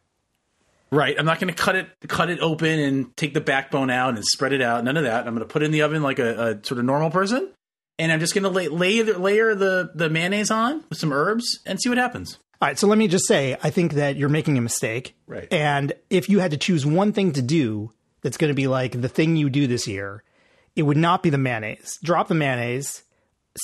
[0.91, 1.15] Right.
[1.19, 4.25] I'm not going to cut it cut it open and take the backbone out and
[4.25, 4.83] spread it out.
[4.83, 5.27] None of that.
[5.27, 7.51] I'm going to put it in the oven like a, a sort of normal person
[7.99, 11.61] and I'm just going to lay, layer, layer the, the mayonnaise on with some herbs
[11.67, 12.39] and see what happens.
[12.61, 12.79] All right.
[12.79, 15.17] So let me just say, I think that you're making a mistake.
[15.27, 15.53] Right.
[15.53, 17.93] And if you had to choose one thing to do
[18.23, 20.23] that's going to be like the thing you do this year,
[20.75, 21.99] it would not be the mayonnaise.
[22.03, 23.03] Drop the mayonnaise,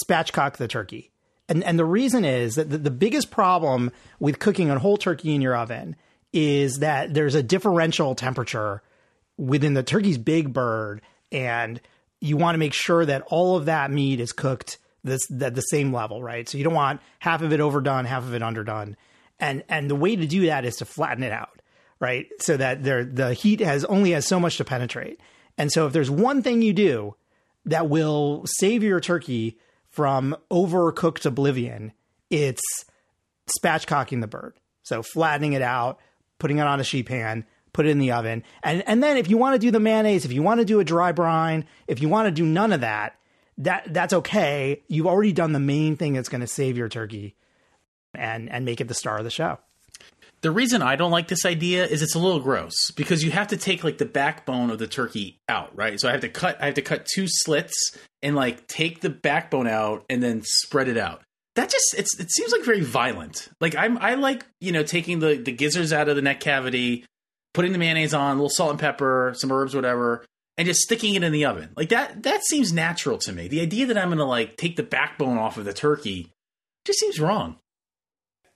[0.05, 1.11] spatchcock the turkey.
[1.49, 5.35] And, and the reason is that the, the biggest problem with cooking a whole turkey
[5.35, 5.97] in your oven
[6.33, 8.83] is that there's a differential temperature
[9.37, 11.01] within the turkey's big bird
[11.33, 11.81] and
[12.21, 15.63] you want to make sure that all of that meat is cooked this at the
[15.63, 16.49] same level, right?
[16.49, 18.97] So you don't want half of it overdone, half of it underdone,
[19.39, 21.63] and and the way to do that is to flatten it out,
[21.99, 22.27] right?
[22.41, 25.21] So that there the heat has only has so much to penetrate,
[25.57, 27.17] and so if there's one thing you do
[27.65, 29.59] that will save your turkey
[29.89, 31.93] from overcooked oblivion,
[32.29, 32.63] it's
[33.59, 34.55] spatchcocking the bird.
[34.83, 35.99] So flattening it out,
[36.39, 38.43] putting it on a sheet pan, put it in the oven.
[38.63, 40.81] And and then if you want to do the mayonnaise, if you want to do
[40.81, 43.17] a dry brine, if you want to do none of that,
[43.59, 44.83] that that's okay.
[44.89, 47.35] You've already done the main thing that's going to save your turkey
[48.15, 49.59] and and make it the star of the show.
[50.43, 53.49] The reason I don't like this idea is it's a little gross because you have
[53.49, 56.01] to take like the backbone of the turkey out, right?
[56.01, 59.11] So I have to cut I have to cut two slits and like take the
[59.11, 61.23] backbone out and then spread it out.
[61.57, 63.51] That just it's it seems like very violent.
[63.61, 67.05] Like I'm I like, you know, taking the the gizzards out of the neck cavity,
[67.55, 70.25] putting the mayonnaise on, a little salt and pepper, some herbs, whatever,
[70.57, 71.71] and just sticking it in the oven.
[71.77, 73.49] Like that that seems natural to me.
[73.49, 76.33] The idea that I'm gonna like take the backbone off of the turkey
[76.85, 77.57] just seems wrong.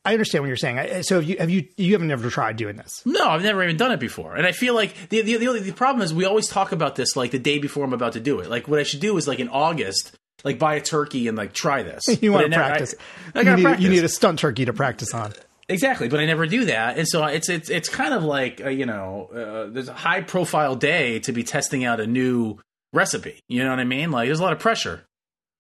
[0.07, 1.03] I understand what you're saying.
[1.05, 3.01] So have you have you you haven't ever tried doing this?
[3.07, 4.35] No, I've never even done it before.
[4.35, 6.95] And I feel like the the the, only, the problem is we always talk about
[6.95, 8.51] this like the day before I'm about to do it.
[8.51, 10.15] Like what I should do is like in August,
[10.45, 12.03] like buy a turkey and like try this.
[12.23, 12.95] you want to practice.
[13.35, 13.85] I, I you, need, practice.
[13.85, 15.33] you need a stunt turkey to practice on.
[15.69, 18.69] Exactly, but I never do that, and so it's it's it's kind of like uh,
[18.69, 22.59] you know, uh, there's a high profile day to be testing out a new
[22.93, 23.41] recipe.
[23.49, 24.11] You know what I mean?
[24.11, 25.05] Like there's a lot of pressure.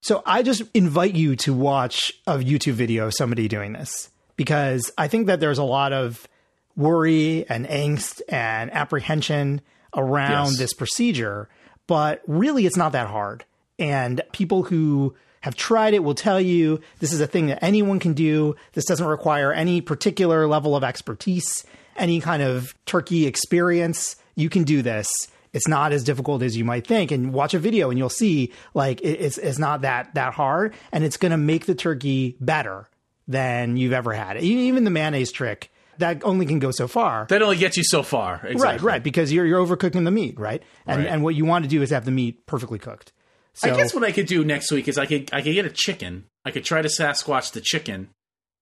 [0.02, 4.92] So I just invite you to watch a YouTube video of somebody doing this because
[4.98, 6.28] I think that there's a lot of
[6.76, 9.62] worry and angst and apprehension
[9.96, 10.58] around yes.
[10.58, 11.48] this procedure,
[11.86, 13.46] but really it's not that hard.
[13.78, 15.14] And people who
[15.44, 18.56] have tried it will tell you this is a thing that anyone can do.
[18.72, 21.66] This doesn't require any particular level of expertise,
[21.96, 24.16] any kind of turkey experience.
[24.36, 25.06] You can do this.
[25.52, 27.10] It's not as difficult as you might think.
[27.10, 31.04] And watch a video and you'll see like it's, it's not that, that hard and
[31.04, 32.88] it's going to make the turkey better
[33.28, 34.38] than you've ever had.
[34.38, 37.26] Even the mayonnaise trick that only can go so far.
[37.28, 38.36] That only gets you so far.
[38.36, 38.62] Exactly.
[38.62, 39.02] Right, right.
[39.02, 40.62] Because you're, you're overcooking the meat, right?
[40.86, 41.06] And, right.
[41.06, 43.12] and what you want to do is have the meat perfectly cooked.
[43.54, 45.64] So, I guess what I could do next week is I could I could get
[45.64, 46.24] a chicken.
[46.44, 48.10] I could try to Sasquatch the chicken,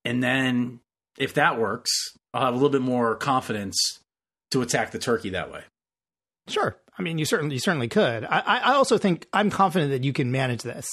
[0.05, 0.81] and then
[1.19, 1.91] if that works,
[2.35, 3.77] I'll have a little bit more confidence
[4.51, 5.63] to attack the turkey that way.
[6.49, 6.77] Sure.
[6.99, 8.25] I mean, you certainly you certainly could.
[8.25, 10.87] I, I also think I'm confident that you can manage this,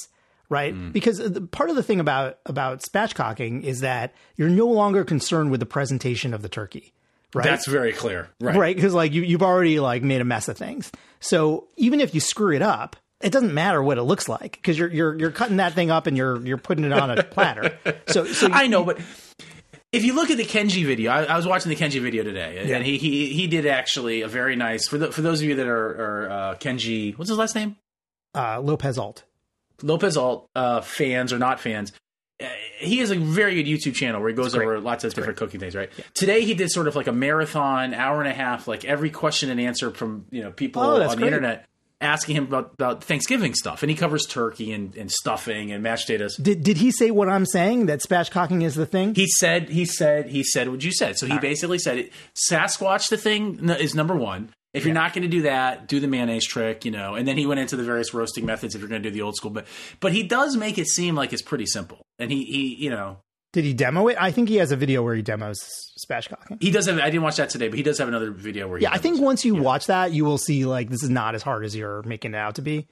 [0.48, 0.74] right?
[0.74, 0.94] Mm.
[0.94, 5.52] Because the, part of the thing about about spatchcocking is that you're no longer concerned
[5.52, 6.94] with the presentation of the turkey.
[7.34, 7.44] Right?
[7.44, 8.30] That's very clear.
[8.40, 8.56] Right.
[8.56, 8.76] Right.
[8.76, 10.92] Because like you, you've already like made a mess of things.
[11.20, 14.78] So even if you screw it up, it doesn't matter what it looks like because
[14.78, 17.78] you're you're you're cutting that thing up and you're you're putting it on a platter.
[18.08, 19.00] So, so you, I know, but
[19.92, 22.64] if you look at the Kenji video, I, I was watching the Kenji video today,
[22.66, 22.76] yeah.
[22.76, 25.56] and he, he he did actually a very nice for the, for those of you
[25.56, 27.18] that are, are uh, Kenji.
[27.18, 27.76] What's his last name?
[28.34, 29.24] Uh, Lopez Alt.
[29.82, 31.92] Lopez Alt uh, fans or not fans.
[32.42, 32.48] Uh,
[32.78, 35.60] he has a very good YouTube channel where he goes over lots of different cooking
[35.60, 35.76] things.
[35.76, 35.90] Right.
[35.98, 36.06] Yeah.
[36.14, 39.50] Today he did sort of like a marathon, hour and a half, like every question
[39.50, 41.68] and answer from you know people oh, on the internet
[42.02, 46.08] asking him about, about Thanksgiving stuff, and he covers turkey and, and stuffing and mashed
[46.08, 46.36] potatoes.
[46.38, 49.16] Did did he say what I'm saying that spatchcocking is the thing?
[49.16, 51.18] He said he said he said what you said.
[51.18, 51.82] So he All basically right.
[51.82, 52.14] said it,
[52.50, 54.50] Sasquatch the thing is number one.
[54.72, 57.16] If you're not going to do that, do the mayonnaise trick, you know.
[57.16, 59.24] And then he went into the various roasting methods if you're going to do the
[59.24, 59.50] old school.
[59.50, 59.66] But
[60.00, 62.02] but he does make it seem like it's pretty simple.
[62.20, 63.18] And he he you know
[63.52, 64.18] did he demo it?
[64.20, 65.60] I think he has a video where he demos
[66.00, 66.62] spatchcocking.
[66.62, 67.00] He does have.
[67.00, 68.78] I didn't watch that today, but he does have another video where.
[68.78, 69.62] He Yeah, I think once you yeah.
[69.62, 72.38] watch that, you will see like this is not as hard as you're making it
[72.38, 72.88] out to be.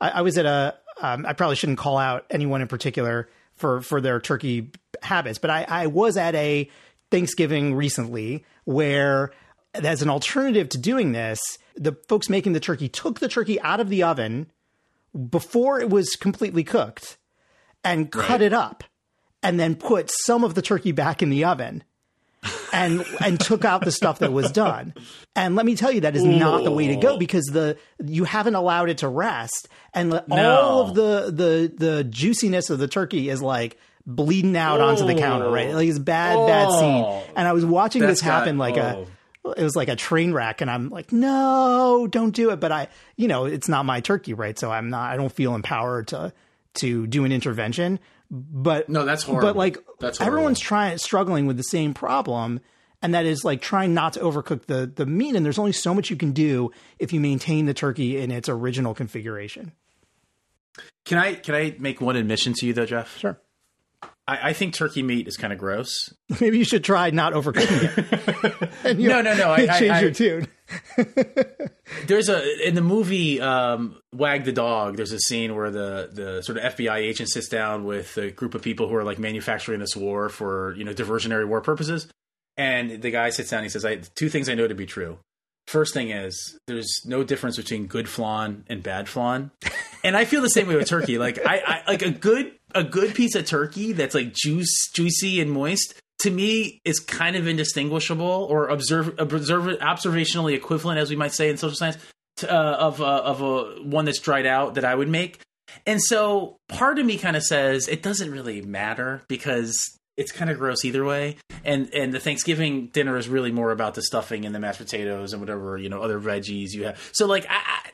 [0.00, 0.74] I, I was at a.
[1.00, 4.70] Um, I probably shouldn't call out anyone in particular for for their turkey
[5.02, 6.68] habits, but I, I was at a
[7.10, 9.32] Thanksgiving recently where,
[9.74, 11.40] as an alternative to doing this,
[11.76, 14.50] the folks making the turkey took the turkey out of the oven
[15.30, 17.16] before it was completely cooked
[17.84, 18.82] and cut it up
[19.44, 21.84] and then put some of the turkey back in the oven
[22.72, 24.94] and and took out the stuff that was done.
[25.36, 26.36] And let me tell you, that is Ooh.
[26.36, 30.60] not the way to go because the you haven't allowed it to rest, and no.
[30.60, 34.84] all of the the the juiciness of the turkey is like bleeding out Ooh.
[34.84, 35.50] onto the counter.
[35.50, 36.46] Right, like it's bad, oh.
[36.46, 37.32] bad scene.
[37.36, 39.06] And I was watching That's this happen got, like oh.
[39.44, 42.72] a it was like a train wreck and i'm like no don't do it but
[42.72, 46.08] i you know it's not my turkey right so i'm not i don't feel empowered
[46.08, 46.32] to
[46.72, 48.00] to do an intervention
[48.34, 49.48] but no, that's horrible.
[49.48, 50.38] But like that's horrible.
[50.38, 52.60] everyone's trying struggling with the same problem,
[53.00, 55.36] and that is like trying not to overcook the the meat.
[55.36, 58.48] And there's only so much you can do if you maintain the turkey in its
[58.48, 59.72] original configuration.
[61.04, 63.16] Can I can I make one admission to you though, Jeff?
[63.18, 63.38] Sure.
[64.26, 66.12] I, I think turkey meat is kind of gross.
[66.40, 67.98] Maybe you should try not overcooking
[68.84, 68.98] it.
[68.98, 69.50] No, no, no.
[69.50, 70.46] I, change I, your tune.
[72.06, 74.96] there's a in the movie um, Wag the Dog.
[74.96, 78.54] There's a scene where the the sort of FBI agent sits down with a group
[78.54, 82.08] of people who are like manufacturing this war for you know diversionary war purposes,
[82.56, 83.58] and the guy sits down.
[83.58, 85.18] and He says, "I two things I know to be true.
[85.66, 89.50] First thing is there's no difference between good flan and bad flan,
[90.02, 91.18] and I feel the same way with turkey.
[91.18, 95.40] Like I, I like a good a good piece of turkey that's like juice juicy
[95.40, 101.16] and moist to me is kind of indistinguishable or observe, observe observationally equivalent, as we
[101.16, 101.98] might say in social science,
[102.38, 105.40] to, uh, of uh, of a one that's dried out that I would make.
[105.86, 109.76] And so part of me kind of says it doesn't really matter because
[110.16, 111.36] it's kind of gross either way.
[111.64, 115.32] And and the Thanksgiving dinner is really more about the stuffing and the mashed potatoes
[115.32, 117.10] and whatever you know other veggies you have.
[117.12, 117.90] So like I, I,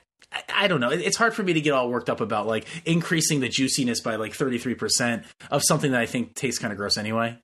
[0.54, 0.90] I don't know.
[0.90, 4.16] It's hard for me to get all worked up about like increasing the juiciness by
[4.16, 7.38] like thirty three percent of something that I think tastes kind of gross anyway.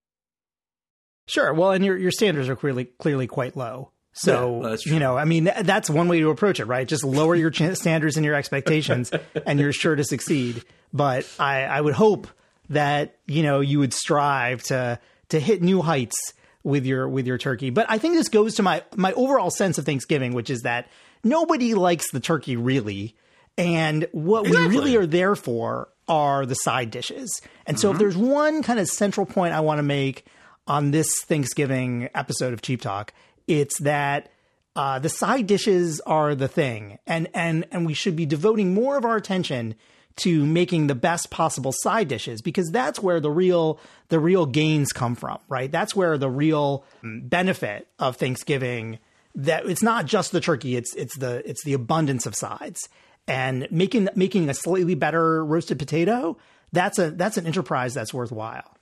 [1.27, 1.53] Sure.
[1.53, 3.91] Well, and your your standards are clearly clearly quite low.
[4.13, 6.89] So yeah, you know, I mean, that's one way to approach it, right?
[6.89, 9.13] Just lower your standards and your expectations,
[9.47, 10.65] and you're sure to succeed.
[10.93, 12.29] But I, I would hope
[12.71, 14.99] that you know you would strive to
[15.31, 16.17] to hit new heights
[16.63, 17.71] with your with your turkey.
[17.71, 20.89] But I think this goes to my my overall sense of Thanksgiving, which is that
[21.29, 23.15] nobody likes the turkey really,
[23.59, 24.69] and what exactly.
[24.69, 27.41] we really are there for are the side dishes.
[27.67, 27.97] And so, mm-hmm.
[27.97, 30.27] if there's one kind of central point I want to make
[30.67, 33.13] on this Thanksgiving episode of Cheap Talk,
[33.47, 34.31] it's that
[34.75, 38.97] uh, the side dishes are the thing, and and and we should be devoting more
[38.97, 39.75] of our attention
[40.17, 44.93] to making the best possible side dishes because that's where the real the real gains
[44.93, 45.71] come from, right?
[45.71, 48.99] That's where the real benefit of Thanksgiving
[49.37, 52.89] that it's not just the turkey, it's it's the it's the abundance of sides.
[53.29, 56.37] And making making a slightly better roasted potato,
[56.73, 58.76] that's a that's an enterprise that's worthwhile.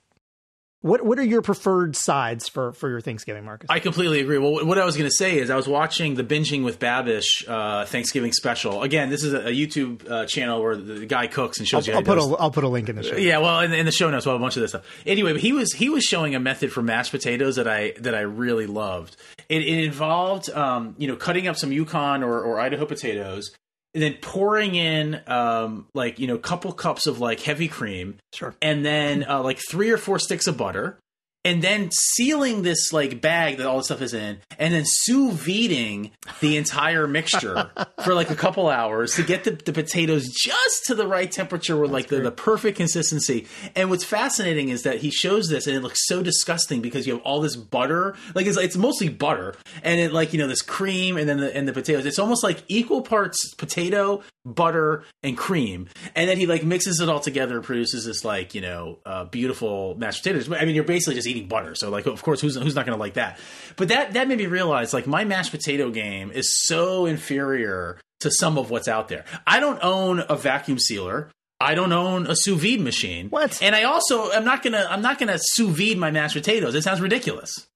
[0.85, 3.71] What what are your preferred sides for for your Thanksgiving, Marcus?
[3.71, 4.37] I completely agree.
[4.37, 7.49] Well, what I was going to say is I was watching the binging with Babish
[7.49, 8.83] uh, Thanksgiving special.
[8.83, 11.95] Again, this is a, a YouTube uh, channel where the guy cooks and shows I'll,
[11.95, 11.99] you.
[11.99, 13.17] I'll put a I'll put a link in the show.
[13.17, 14.85] Yeah, well, in, in the show notes, we'll have a bunch of this stuff.
[15.07, 18.15] Anyway, but he was he was showing a method for mashed potatoes that I that
[18.15, 19.17] I really loved.
[19.49, 23.53] It, it involved um, you know cutting up some Yukon or, or Idaho potatoes,
[23.95, 28.55] and then pouring in um, like you know couple cups of like heavy cream sure.
[28.61, 30.99] and then uh, like three or four sticks of butter
[31.45, 35.33] and then sealing this like bag that all the stuff is in, and then sous
[35.35, 37.71] videing the entire mixture
[38.05, 41.77] for like a couple hours to get the, the potatoes just to the right temperature
[41.77, 43.47] with like the, the, perfect consistency.
[43.77, 47.15] And what's fascinating is that he shows this, and it looks so disgusting because you
[47.15, 50.63] have all this butter, like it's it's mostly butter, and it like you know this
[50.63, 52.07] cream, and then the and the potatoes.
[52.07, 57.09] It's almost like equal parts potato, butter, and cream, and then he like mixes it
[57.09, 60.51] all together and produces this like you know uh, beautiful mashed potatoes.
[60.53, 61.75] I mean, you're basically just eating butter.
[61.75, 63.39] So like, of course, who's who's not going to like that?
[63.77, 68.31] But that that made me realize like my mashed potato game is so inferior to
[68.31, 69.25] some of what's out there.
[69.47, 71.31] I don't own a vacuum sealer.
[71.61, 73.31] I don't own a sous vide machine.
[73.31, 73.63] What?
[73.63, 76.75] And I also I'm not gonna I'm not gonna sous vide my mashed potatoes.
[76.75, 77.67] It sounds ridiculous.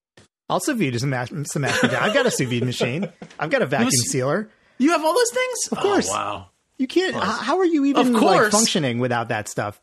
[0.49, 2.03] I'll sous vide some mashed, some mashed potatoes.
[2.03, 3.09] I've got a sous vide machine.
[3.39, 4.51] I've got a vacuum was, sealer.
[4.79, 5.59] You have all those things?
[5.73, 6.09] Of course.
[6.11, 6.51] Oh, wow.
[6.79, 7.15] You can't.
[7.15, 9.81] How are you even like, functioning without that stuff?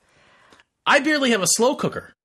[0.85, 2.15] I barely have a slow cooker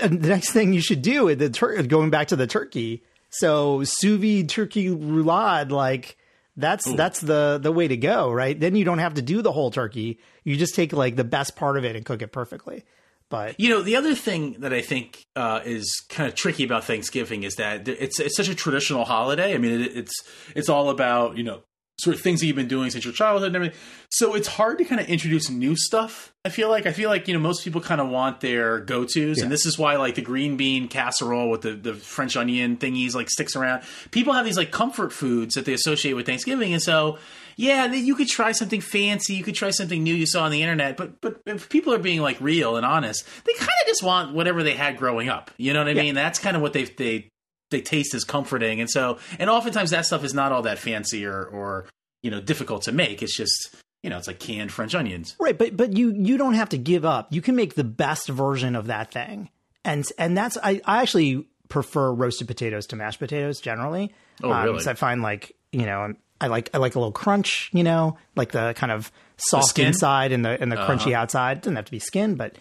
[0.00, 3.02] and the next thing you should do the tur- going back to the turkey.
[3.30, 6.16] So sous vide turkey roulade, like
[6.56, 6.96] that's Ooh.
[6.96, 8.58] that's the the way to go, right?
[8.58, 10.18] Then you don't have to do the whole turkey.
[10.44, 12.84] You just take like the best part of it and cook it perfectly.
[13.28, 16.84] But you know, the other thing that I think uh, is kind of tricky about
[16.84, 19.54] Thanksgiving is that it's it's such a traditional holiday.
[19.54, 20.14] I mean, it, it's
[20.54, 21.62] it's all about you know
[21.98, 23.78] sort of things that you've been doing since your childhood and everything.
[24.10, 26.34] So it's hard to kind of introduce new stuff.
[26.44, 29.04] I feel like I feel like you know most people kind of want their go
[29.04, 29.42] tos, yeah.
[29.42, 33.14] and this is why like the green bean casserole with the the French onion thingies
[33.14, 33.82] like sticks around.
[34.10, 37.18] People have these like comfort foods that they associate with Thanksgiving, and so
[37.56, 40.62] yeah, you could try something fancy, you could try something new you saw on the
[40.62, 44.02] internet, but but if people are being like real and honest, they kind of just
[44.02, 45.50] want whatever they had growing up.
[45.56, 46.02] You know what I yeah.
[46.02, 46.14] mean?
[46.14, 47.30] That's kind of what they they
[47.70, 48.80] they taste as comforting.
[48.80, 51.86] And so, and oftentimes that stuff is not all that fancy or, or,
[52.22, 53.22] you know, difficult to make.
[53.22, 55.34] It's just, you know, it's like canned French onions.
[55.40, 55.56] Right.
[55.56, 57.32] But, but you, you don't have to give up.
[57.32, 59.50] You can make the best version of that thing.
[59.84, 64.14] And, and that's, I, I actually prefer roasted potatoes to mashed potatoes generally.
[64.42, 64.80] Oh, really?
[64.80, 68.18] Um, I find like, you know, I like, I like a little crunch, you know,
[68.36, 70.94] like the kind of soft inside and the, and the uh-huh.
[70.94, 71.58] crunchy outside.
[71.58, 72.56] It doesn't have to be skin, but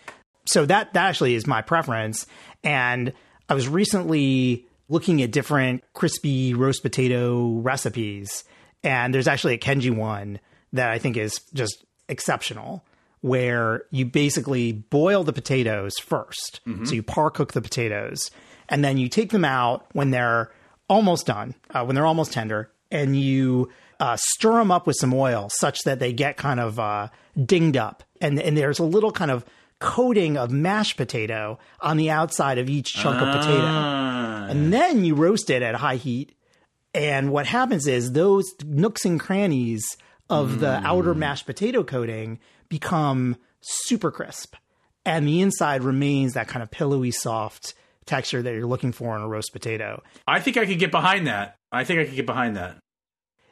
[0.48, 2.26] so that, that actually is my preference.
[2.64, 3.14] And
[3.50, 8.44] I was recently looking at different crispy roast potato recipes.
[8.84, 10.40] And there's actually a Kenji one
[10.74, 12.86] that I think is just exceptional,
[13.22, 16.86] where you basically boil the potatoes 1st Mm-hmm.
[16.86, 18.30] So you par cook the potatoes,
[18.70, 20.52] and then you take them out when they're
[20.90, 23.70] almost done, uh, when they're almost tender, and you
[24.00, 27.08] uh, stir them up with some oil such that they get kind of uh,
[27.44, 29.46] dinged up, and and there's a little kind of
[29.80, 34.48] coating of mashed potato on the outside of each chunk of potato, Ah.
[34.50, 36.34] and then you roast it at high heat.
[36.94, 39.84] And what happens is those nooks and crannies
[40.30, 44.56] of the outer mashed potato coating become super crisp,
[45.06, 47.74] and the inside remains that kind of pillowy, soft
[48.06, 50.02] texture that you're looking for in a roast potato.
[50.28, 51.58] I think I could get behind that.
[51.72, 52.78] I think I could get behind that.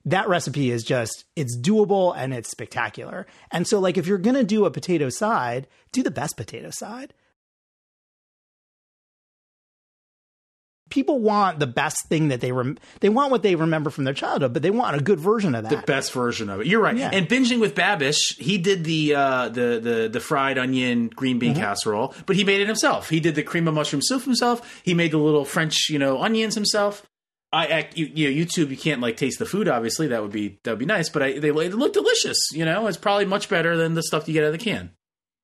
[0.05, 3.25] That recipe is just it's doable and it's spectacular.
[3.51, 6.69] And so like if you're going to do a potato side, do the best potato
[6.71, 7.13] side.
[10.89, 14.13] People want the best thing that they rem- they want what they remember from their
[14.13, 15.69] childhood, but they want a good version of that.
[15.71, 16.67] The best version of it.
[16.67, 16.95] You're right.
[16.95, 17.09] Yeah.
[17.11, 21.53] And binging with Babish, he did the uh, the the the fried onion green bean
[21.53, 21.61] Mm-hmm.
[21.63, 23.09] casserole, but he made it himself.
[23.09, 24.81] He did the cream of mushroom soup himself.
[24.83, 27.01] He made the little French, you know, onions himself.
[27.53, 29.67] I, I you, you know, YouTube, you can't like taste the food.
[29.67, 32.37] Obviously, that would be that would be nice, but I, they, they look delicious.
[32.51, 34.91] You know, it's probably much better than the stuff you get out of the can.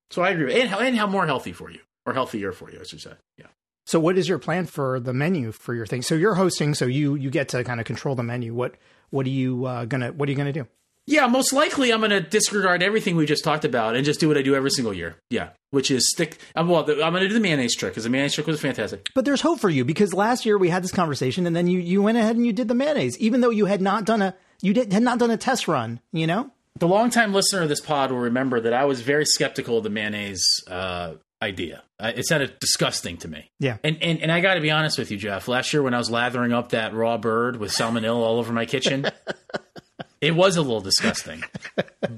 [0.10, 2.80] So I agree, and how and how more healthy for you or healthier for you,
[2.80, 3.14] I should say.
[3.38, 3.46] Yeah.
[3.86, 6.02] so what is your plan for the menu for your thing?
[6.02, 8.54] So you're hosting, so you you get to kind of control the menu.
[8.56, 8.76] What
[9.12, 10.68] what are you uh, gonna what are you gonna do?
[11.08, 14.28] Yeah, most likely I'm going to disregard everything we just talked about and just do
[14.28, 15.16] what I do every single year.
[15.32, 16.38] Yeah, which is stick.
[16.56, 19.10] Well, the, I'm going to do the mayonnaise trick because the mayonnaise trick was fantastic.
[19.16, 21.80] But there's hope for you because last year we had this conversation and then you
[21.80, 24.36] you went ahead and you did the mayonnaise, even though you had not done a
[24.62, 26.00] you did had not done a test run.
[26.12, 29.80] You know, The longtime listener of this pod will remember that I was very skeptical
[29.80, 31.82] of the mayonnaise uh, idea.
[32.00, 33.50] Uh, it sounded disgusting to me.
[33.60, 33.78] Yeah.
[33.84, 35.48] And and, and I got to be honest with you, Jeff.
[35.48, 38.66] Last year when I was lathering up that raw bird with salmonella all over my
[38.66, 39.08] kitchen,
[40.22, 41.44] it was a little disgusting.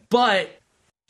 [0.10, 0.62] but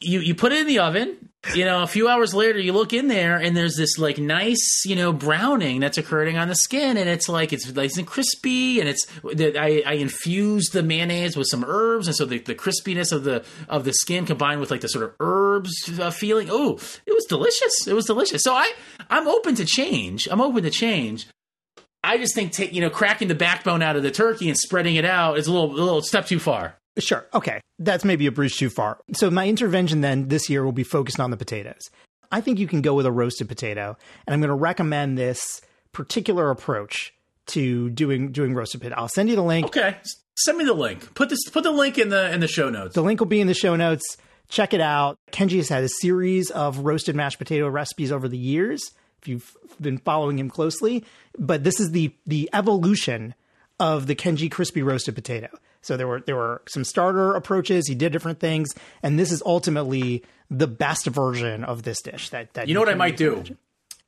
[0.01, 1.29] you you put it in the oven.
[1.55, 4.83] You know, a few hours later, you look in there, and there's this like nice,
[4.85, 8.79] you know, browning that's occurring on the skin, and it's like it's nice and crispy,
[8.79, 13.11] and it's I, I infused the mayonnaise with some herbs, and so the, the crispiness
[13.11, 16.47] of the of the skin combined with like the sort of herbs uh, feeling.
[16.51, 16.73] Oh,
[17.07, 17.87] it was delicious!
[17.87, 18.43] It was delicious.
[18.43, 18.71] So I
[19.09, 20.27] I'm open to change.
[20.29, 21.27] I'm open to change.
[22.03, 24.95] I just think take you know cracking the backbone out of the turkey and spreading
[24.95, 26.77] it out is a little a little step too far.
[26.97, 27.25] Sure.
[27.33, 27.61] Okay.
[27.79, 28.99] That's maybe a bridge too far.
[29.13, 31.89] So my intervention then this year will be focused on the potatoes.
[32.31, 35.61] I think you can go with a roasted potato, and I'm going to recommend this
[35.91, 37.13] particular approach
[37.47, 39.01] to doing doing roasted potato.
[39.01, 39.65] I'll send you the link.
[39.65, 39.97] Okay,
[40.37, 41.13] send me the link.
[41.13, 42.95] Put this put the link in the in the show notes.
[42.95, 44.17] The link will be in the show notes.
[44.47, 45.17] Check it out.
[45.31, 48.81] Kenji has had a series of roasted mashed potato recipes over the years.
[49.21, 51.05] If you've been following him closely,
[51.37, 53.35] but this is the the evolution
[53.79, 55.49] of the Kenji crispy roasted potato.
[55.81, 57.87] So there were there were some starter approaches.
[57.87, 58.69] He did different things,
[59.01, 62.29] and this is ultimately the best version of this dish.
[62.29, 63.33] That that You know what I might do?
[63.33, 63.57] imagine.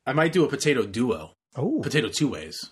[0.05, 1.33] I might do a potato duo.
[1.55, 2.71] Oh, Potato two ways.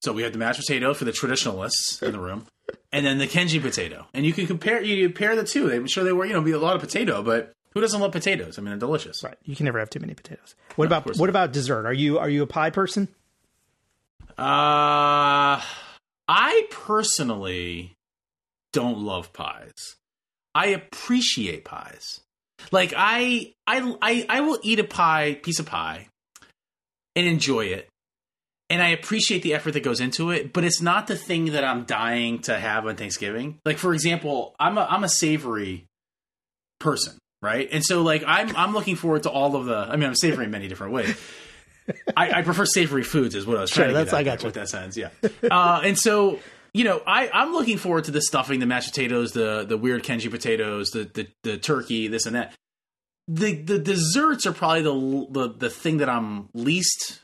[0.00, 2.46] So we have the mashed potato for the traditionalists in the room,
[2.90, 4.06] and then the Kenji potato.
[4.12, 5.70] And you can compare you pair the two.
[5.70, 8.12] I'm sure they were you know be a lot of potato, but who doesn't love
[8.12, 8.58] potatoes?
[8.58, 9.22] I mean, they're delicious.
[9.22, 9.36] right.
[9.44, 10.54] You can never have too many potatoes.
[10.76, 11.86] What about course what about dessert?
[11.86, 13.08] Are you are you a pie person?
[14.38, 15.60] Uh,
[16.28, 17.96] I personally
[18.72, 19.96] don't love pies.
[20.54, 22.20] I appreciate pies.
[22.70, 26.08] Like I, I, I, I will eat a pie, piece of pie,
[27.16, 27.88] and enjoy it,
[28.70, 30.52] and I appreciate the effort that goes into it.
[30.52, 33.58] But it's not the thing that I'm dying to have on Thanksgiving.
[33.64, 35.86] Like for example, I'm a I'm a savory
[36.80, 37.68] person, right?
[37.72, 39.76] And so like I'm I'm looking forward to all of the.
[39.76, 41.16] I mean, I'm savory in many different ways.
[42.16, 44.42] I, I prefer savory foods, is what I was trying Sure, to that's- I got
[44.42, 44.46] you.
[44.46, 44.96] with that sentence.
[44.96, 45.08] Yeah,
[45.50, 46.38] uh, and so
[46.74, 50.02] you know, I I'm looking forward to the stuffing, the mashed potatoes, the the weird
[50.02, 52.54] Kenji potatoes, the the, the turkey, this and that.
[53.28, 57.22] The the desserts are probably the the the thing that I'm least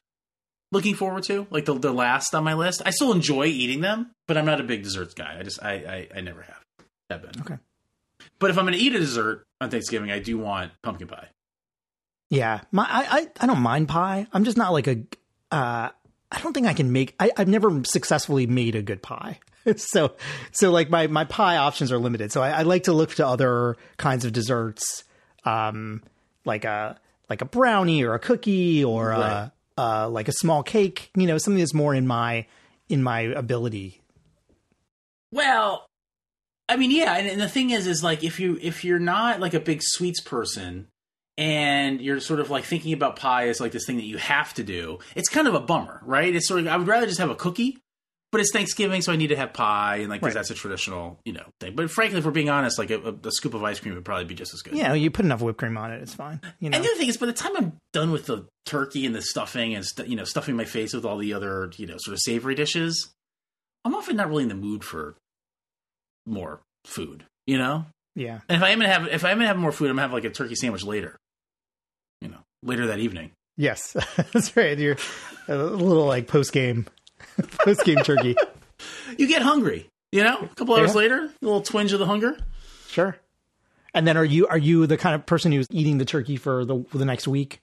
[0.70, 2.82] looking forward to, like the the last on my list.
[2.86, 5.36] I still enjoy eating them, but I'm not a big desserts guy.
[5.38, 6.64] I just I I, I never have.
[7.10, 7.40] Have been.
[7.40, 7.56] Okay.
[8.38, 11.28] But if I'm going to eat a dessert on Thanksgiving, I do want pumpkin pie.
[12.30, 14.26] Yeah, my I, I I don't mind pie.
[14.32, 15.02] I'm just not like a.
[15.50, 15.88] Uh,
[16.30, 17.14] I don't think I can make.
[17.18, 19.38] I, I've never successfully made a good pie.
[19.76, 20.12] so
[20.52, 22.32] so like my my pie options are limited.
[22.32, 25.04] So I, I like to look to other kinds of desserts,
[25.44, 26.02] um,
[26.44, 26.98] like a
[27.30, 29.50] like a brownie or a cookie or Right.
[29.76, 31.10] a, uh, like a small cake.
[31.14, 32.46] You know, something that's more in my
[32.88, 34.00] in my ability.
[35.32, 35.86] Well,
[36.68, 39.40] I mean, yeah, and, and the thing is, is like if you if you're not
[39.40, 40.88] like a big sweets person,
[41.38, 44.52] and you're sort of like thinking about pie as like this thing that you have
[44.54, 46.34] to do, it's kind of a bummer, right?
[46.34, 47.78] It's sort of I would rather just have a cookie
[48.30, 50.34] but it's Thanksgiving, so I need to have pie, and like 'cause Right.
[50.34, 51.74] that's a traditional, you know, thing.
[51.74, 54.26] But frankly, if we're being honest, like a, a, scoop of ice cream would probably
[54.26, 54.74] be just as good.
[54.74, 56.40] Yeah, you put enough whipped cream on it, it's fine.
[56.60, 59.06] You know, And the other thing is, by the time I'm done with the turkey
[59.06, 61.86] and the stuffing and stu- you know stuffing my face with all the other you
[61.86, 63.08] know sort of savory dishes,
[63.86, 65.16] I'm often not really in the mood for
[66.26, 67.24] more food.
[67.46, 68.40] You know, yeah.
[68.48, 70.02] and if I am gonna have if I am gonna have more food, I'm gonna
[70.02, 71.16] have like a turkey sandwich later.
[72.62, 73.30] Later that evening.
[73.56, 73.92] Yes,
[74.32, 74.78] that's right.
[74.78, 74.96] You're
[75.48, 76.86] a little like post game,
[77.64, 78.36] post game turkey.
[79.16, 79.86] You get hungry.
[80.12, 80.98] You know, a couple hours Yeah.
[81.00, 82.36] later, a little twinge of the hunger.
[82.88, 83.16] Sure.
[83.94, 86.64] And then are you are you the kind of person who's eating the turkey for
[86.64, 87.60] the for the next week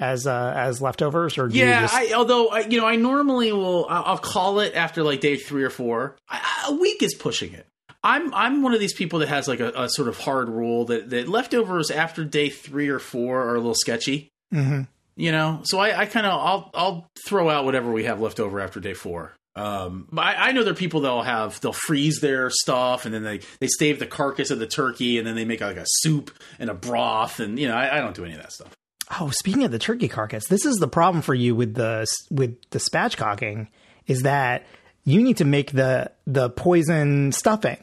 [0.00, 2.96] as uh, as leftovers, or do you Yeah, just, I, although I, you know, I
[2.96, 3.86] normally will.
[3.88, 6.16] I'll, call it after like day three or four.
[6.28, 7.66] I- a week is pushing it.
[8.04, 10.84] I'm I'm one of these people that has like a, a sort of hard rule
[10.86, 14.30] that that leftovers after day three or four are a little sketchy.
[14.52, 14.88] Mhm.
[15.14, 18.40] You know, so I, I kind of I'll I'll throw out whatever we have left
[18.40, 19.34] over after day four.
[19.54, 23.14] Um, but I, I know there are people that'll have they'll freeze their stuff and
[23.14, 25.84] then they they save the carcass of the turkey and then they make like a
[25.86, 28.72] soup and a broth and you know I, I don't do any of that stuff.
[29.20, 32.56] Oh, speaking of the turkey carcass, this is the problem for you with the with
[32.70, 33.68] the spatchcocking
[34.06, 34.64] is that
[35.04, 37.78] you need to make the the poison stuffing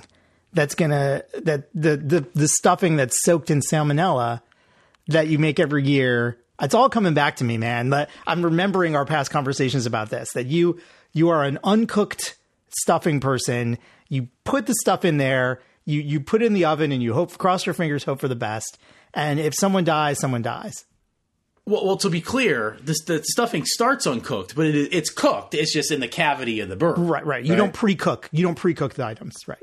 [0.54, 4.42] that's gonna that the the the stuffing that's soaked in salmonella
[5.08, 6.40] that you make every year.
[6.62, 7.90] It's all coming back to me, man.
[7.90, 10.32] But I'm remembering our past conversations about this.
[10.34, 10.80] That you
[11.14, 12.36] you are an uncooked
[12.70, 13.78] stuffing person.
[14.08, 15.62] You put the stuff in there.
[15.86, 18.28] You you put it in the oven and you hope cross your fingers, hope for
[18.28, 18.78] the best.
[19.14, 20.86] And if someone dies, someone dies.
[21.66, 25.54] Well, well, to be clear, this, the stuffing starts uncooked, but it, it's cooked.
[25.54, 26.98] It's just in the cavity of the bird.
[26.98, 27.46] Right, right.
[27.46, 28.28] You don't pre-cook.
[28.32, 29.62] You don't pre-cook the items, right?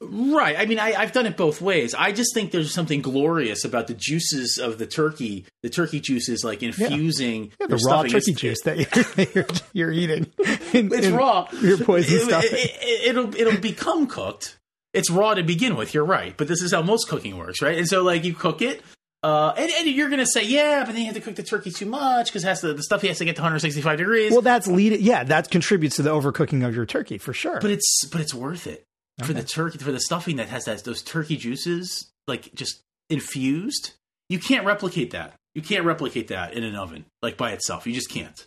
[0.00, 0.56] Right.
[0.58, 1.94] I mean, I, I've done it both ways.
[1.94, 6.44] I just think there's something glorious about the juices of the turkey, the turkey juices,
[6.44, 8.10] like infusing The your raw stuffing.
[8.10, 10.30] turkey juice that you're, you're, you're eating.
[10.74, 11.48] in- It's in raw.
[11.62, 12.50] Your poison It- stuffing.
[12.52, 14.58] It, will it'll become cooked.
[14.92, 15.94] It's raw to begin with.
[15.94, 17.76] You're right, but this is how most cooking works, right?
[17.78, 18.82] And so, like, you cook it.
[19.22, 21.70] Uh, and, and you're gonna say, yeah, but then you have to cook the turkey
[21.70, 24.30] too much because has to, the stuff he has to get to 165 degrees.
[24.30, 25.00] well, that's lead.
[25.00, 27.58] Yeah, that contributes to the overcooking of your turkey for sure.
[27.60, 28.85] but it's but it's worth it
[29.24, 33.92] for the turkey for the stuffing that has that those turkey juices like just infused.
[34.28, 35.34] You can't replicate that.
[35.54, 37.86] You can't replicate that in an oven like by itself.
[37.86, 38.46] You just can't.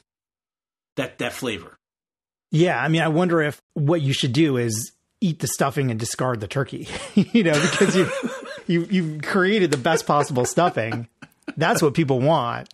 [0.97, 1.77] That that flavor.
[2.51, 4.91] yeah, I mean, I wonder if what you should do is
[5.21, 6.87] eat the stuffing and discard the turkey.
[7.15, 8.09] you know, because you
[8.67, 11.07] you you've created the best possible stuffing.
[11.57, 12.69] That's what people want.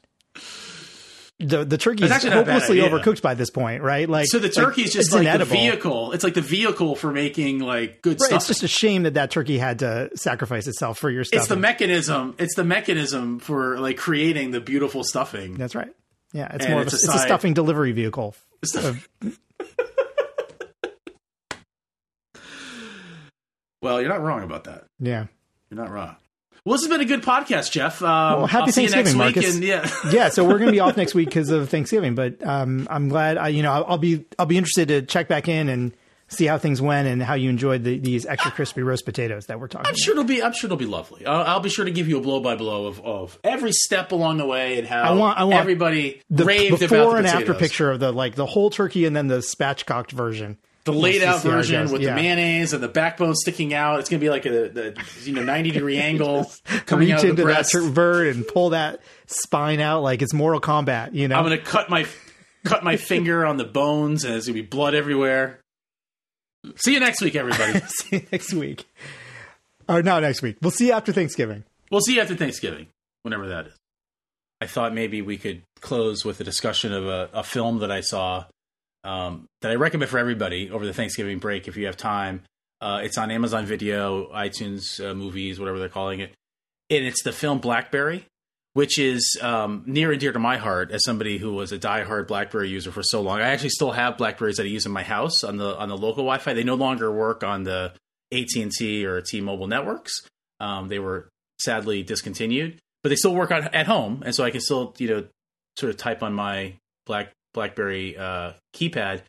[1.40, 4.08] The the turkey is That's not hopelessly overcooked by this point, right?
[4.08, 5.48] Like So the turkey is just like inedible.
[5.48, 6.12] the vehicle.
[6.14, 8.38] It's like the vehicle for making like good Right, stuff.
[8.38, 11.40] it's just a shame that that turkey had to sacrifice itself for your stuffing.
[11.42, 12.36] it's the mechanism.
[12.40, 15.56] It's the mechanism for like creating the beautiful stuffing.
[15.56, 15.94] That's right.
[16.32, 18.34] Yeah, it's And more of it's a, a it's a stuffing delivery vehicle.
[18.64, 19.10] Stuff-
[23.82, 24.86] well, you're not wrong about that.
[25.00, 25.26] Yeah.
[25.70, 26.16] You're not wrong.
[26.66, 28.02] Well, this has been a good podcast, Jeff.
[28.02, 28.08] Um,
[28.40, 29.36] Well, happy I'll see you next Thanksgiving, week.
[29.36, 29.56] Marcus.
[29.56, 32.46] And yeah, Yeah, so we're going to be off next week because of Thanksgiving, but
[32.46, 33.38] um, I'm glad.
[33.38, 35.96] I, you know, I'll, I'll be I'll be interested to check back in and
[36.28, 39.60] see how things went and how you enjoyed the, these extra crispy roast potatoes that
[39.60, 39.86] we're talking.
[39.86, 40.00] I'm about.
[40.00, 40.42] sure it'll be.
[40.42, 41.24] I'm sure it'll be lovely.
[41.28, 44.12] I'll, I'll be sure to give you a blow by blow of, of every step
[44.12, 46.88] along the way and how I want- I want everybody The raved before about the
[46.96, 50.58] before and after picture of the like the whole turkey and then the spatchcocked version.
[50.86, 51.92] The laid out just see how it version goes.
[51.92, 52.10] with Yeah.
[52.12, 54.00] the mayonnaise and the backbone sticking out.
[54.00, 56.50] It's gonna be like a the you know 90 degree angle
[56.86, 60.34] coming Reach out of into the that bird and pull that spine out like it's
[60.34, 61.14] Mortal Kombat.
[61.14, 62.06] You know, I'm gonna cut my
[62.64, 65.60] cut my finger on the bones and there's gonna be blood everywhere.
[66.78, 67.80] See you next week, everybody.
[67.88, 68.86] see you next week.
[69.88, 70.58] Or not next week.
[70.62, 71.64] We'll see you after Thanksgiving.
[71.92, 72.88] We'll see you after Thanksgiving,
[73.22, 73.74] whenever that is.
[74.62, 78.02] I thought maybe we could close with a discussion of a, a film that I
[78.02, 78.46] saw
[79.06, 82.42] um, that I recommend for everybody over the Thanksgiving break if you have time.
[82.82, 86.34] Uh, it's on Amazon Video, iTunes, uh, movies, whatever they're calling it.
[86.90, 88.26] And it's the film Blackberry,
[88.74, 92.28] which is um, near and dear to my heart as somebody who was a diehard
[92.28, 93.40] BlackBerry user for so long.
[93.40, 95.98] I actually still have Blackberries that I use in my house on the on the
[95.98, 96.54] local Wi-Fi.
[96.54, 97.94] They no longer work on the
[98.34, 100.12] AT and T or T-Mobile networks.
[100.60, 101.30] Um, they were
[101.60, 105.08] sadly discontinued, but they still work on at home, and so I can still you
[105.08, 105.24] know
[105.78, 106.74] sort of type on my
[107.06, 109.24] Black BlackBerry uh, keypad.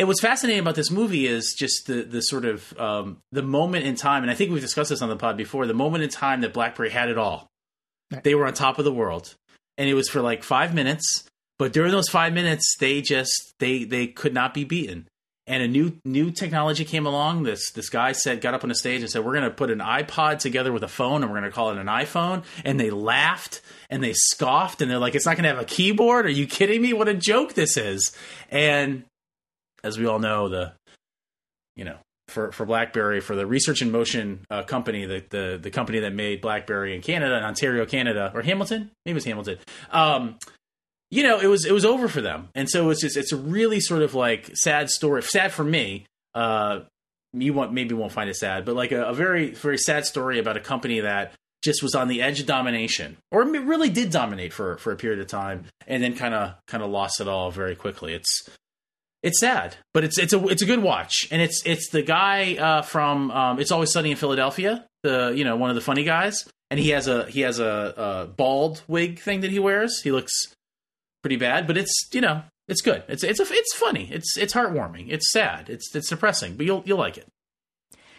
[0.00, 3.84] And what's fascinating about this movie is just the the sort of um, the moment
[3.86, 5.66] in time, and I think we've discussed this on the pod before.
[5.66, 7.46] The moment in time that BlackBerry had it all,
[8.10, 8.24] Right.
[8.24, 9.34] they were on top of the world,
[9.78, 11.24] and it was for like five minutes.
[11.58, 15.06] But during those five minutes, they just they they could not be beaten.
[15.46, 17.42] And a new new technology came along.
[17.42, 19.70] This this guy said, got up on a stage and said, "We're going to put
[19.70, 22.78] an iPod together with a phone, and we're going to call it an iPhone." And
[22.78, 26.26] they laughed and they scoffed, and they're like, "It's not going to have a keyboard?
[26.26, 26.92] Are you kidding me?
[26.92, 28.12] What a joke this is!"
[28.50, 29.04] And
[29.82, 30.72] as we all know, the
[31.74, 31.96] you know
[32.30, 36.14] for for BlackBerry for the Research in Motion uh, company, the, the the company that
[36.14, 39.58] made BlackBerry in Canada, in Ontario, Canada, or Hamilton, maybe it was Hamilton.
[39.90, 40.38] Um,
[41.10, 43.36] you know, it was it was over for them, and so it's just it's a
[43.36, 45.22] really sort of like sad story.
[45.22, 46.06] Sad for me.
[46.34, 46.80] Uh,
[47.32, 50.38] you want maybe won't find it sad, but like a, a very very sad story
[50.38, 51.32] about a company that
[51.62, 55.20] just was on the edge of domination, or really did dominate for for a period
[55.20, 58.14] of time, and then kind of kind of lost it all very quickly.
[58.14, 58.48] It's
[59.22, 62.54] it's sad, but it's it's a it's a good watch, and it's it's the guy
[62.54, 66.04] uh, from um, It's Always Sunny in Philadelphia, the you know one of the funny
[66.04, 70.00] guys, and he has a he has a, a bald wig thing that he wears.
[70.00, 70.54] He looks
[71.22, 73.02] pretty bad, but it's you know it's good.
[73.08, 74.08] It's it's a, it's funny.
[74.10, 75.06] It's it's heartwarming.
[75.08, 75.68] It's sad.
[75.68, 77.28] It's it's depressing, but you'll you'll like it.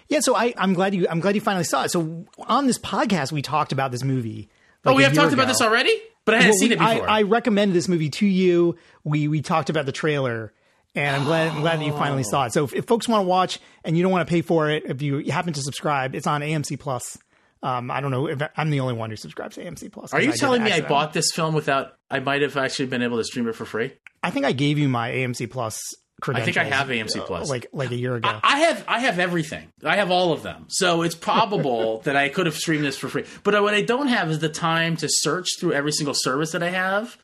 [0.08, 1.92] Yeah, so I, I'm glad you I'm glad you finally saw it.
[1.92, 4.50] So on this podcast, we talked about this movie.
[4.84, 5.42] Like oh, we have talked ago.
[5.42, 5.96] about this already,
[6.26, 7.10] but I hadn't well, seen we, it before.
[7.10, 8.78] I, I recommended this movie to you.
[9.04, 10.54] We we talked about the trailer
[10.96, 12.54] and I'm glad I'm glad that you finally saw it.
[12.54, 14.84] So if, if folks want to watch and you don't want to pay for it,
[14.86, 17.18] if you happen to subscribe, it's on AMC Plus.
[17.64, 20.14] Um, I don't know if I'm the only one who subscribes to AMC Plus.
[20.14, 21.94] Are you telling me I bought this film without?
[22.10, 23.94] I might have actually been able to stream it for free.
[24.24, 25.80] I think I gave you my AMC Plus
[26.22, 26.58] credentials.
[26.58, 28.30] I think I have AMC Plus, like like a year ago.
[28.30, 29.68] I, I, have I have everything.
[29.84, 30.66] I have all of them.
[30.70, 33.26] So it's probable that I could have streamed this for free.
[33.44, 36.64] But what I don't have is the time to search through every single service that
[36.64, 37.18] I have.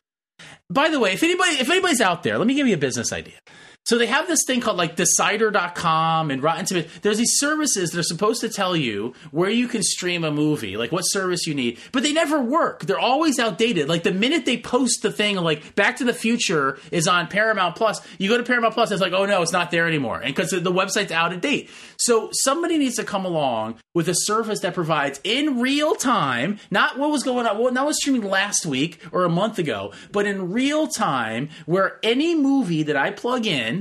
[0.70, 3.12] By the way, if anybody if anybody's out there, let me give you a business
[3.12, 3.38] idea.
[3.88, 6.90] So they have this thing called like Decider.com and Rotten Tomatoes.
[7.00, 10.76] There's these services that are supposed to tell you where you can stream a movie,
[10.76, 12.80] like what service you need, but they never work.
[12.80, 13.88] They're always outdated.
[13.88, 17.76] Like the minute they post the thing like Back to the Future is on Paramount
[17.76, 20.34] Plus, you go to Paramount Plus, it's like, oh no, it's not there anymore, and
[20.34, 21.70] because the website's out of date.
[21.96, 26.98] So somebody needs to come along with a service that provides in real time, not
[26.98, 29.94] what was going on, well, not what was streaming last week or a month ago,
[30.12, 33.77] but in real time, where any movie that I plug in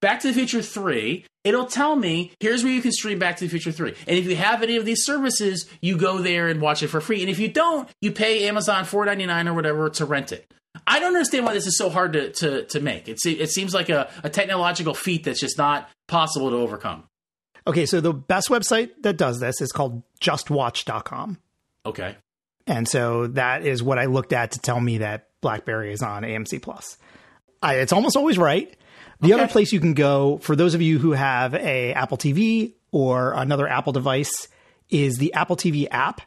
[0.00, 3.44] Back to the Future 3, it'll tell me here's where you can stream Back to
[3.44, 3.94] the Future 3.
[4.06, 7.00] And if you have any of these services, you go there and watch it for
[7.00, 7.20] free.
[7.20, 10.52] And if you don't, you pay Amazon $4.99 or whatever to rent it.
[10.86, 13.08] I don't understand why this is so hard to, to, to make.
[13.08, 17.04] It, it seems like a, a technological feat that's just not possible to overcome.
[17.66, 21.38] Okay, so the best website that does this is called justwatch.com.
[21.84, 22.16] Okay.
[22.66, 26.22] And so that is what I looked at to tell me that BlackBerry is on
[26.22, 26.96] AMC Plus.
[27.62, 28.74] I, it's almost always right.
[29.20, 29.42] The okay.
[29.42, 33.32] other place you can go for those of you who have a Apple TV or
[33.32, 34.48] another Apple device
[34.90, 36.20] is the Apple TV app.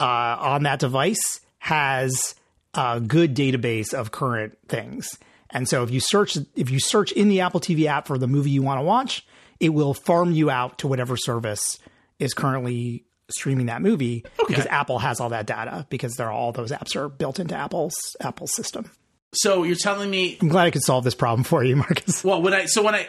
[0.00, 2.34] Uh, on that device has
[2.74, 5.18] a good database of current things.
[5.50, 8.26] And so if you search if you search in the Apple TV app for the
[8.26, 9.26] movie you want to watch,
[9.60, 11.78] it will farm you out to whatever service
[12.18, 14.44] is currently streaming that movie okay.
[14.48, 17.94] because Apple has all that data because they're all those apps are built into Apple's
[18.20, 18.90] Apple system.
[19.34, 22.24] So you're telling me I'm glad I could solve this problem for you, Marcus.
[22.24, 23.08] Well, when I so when I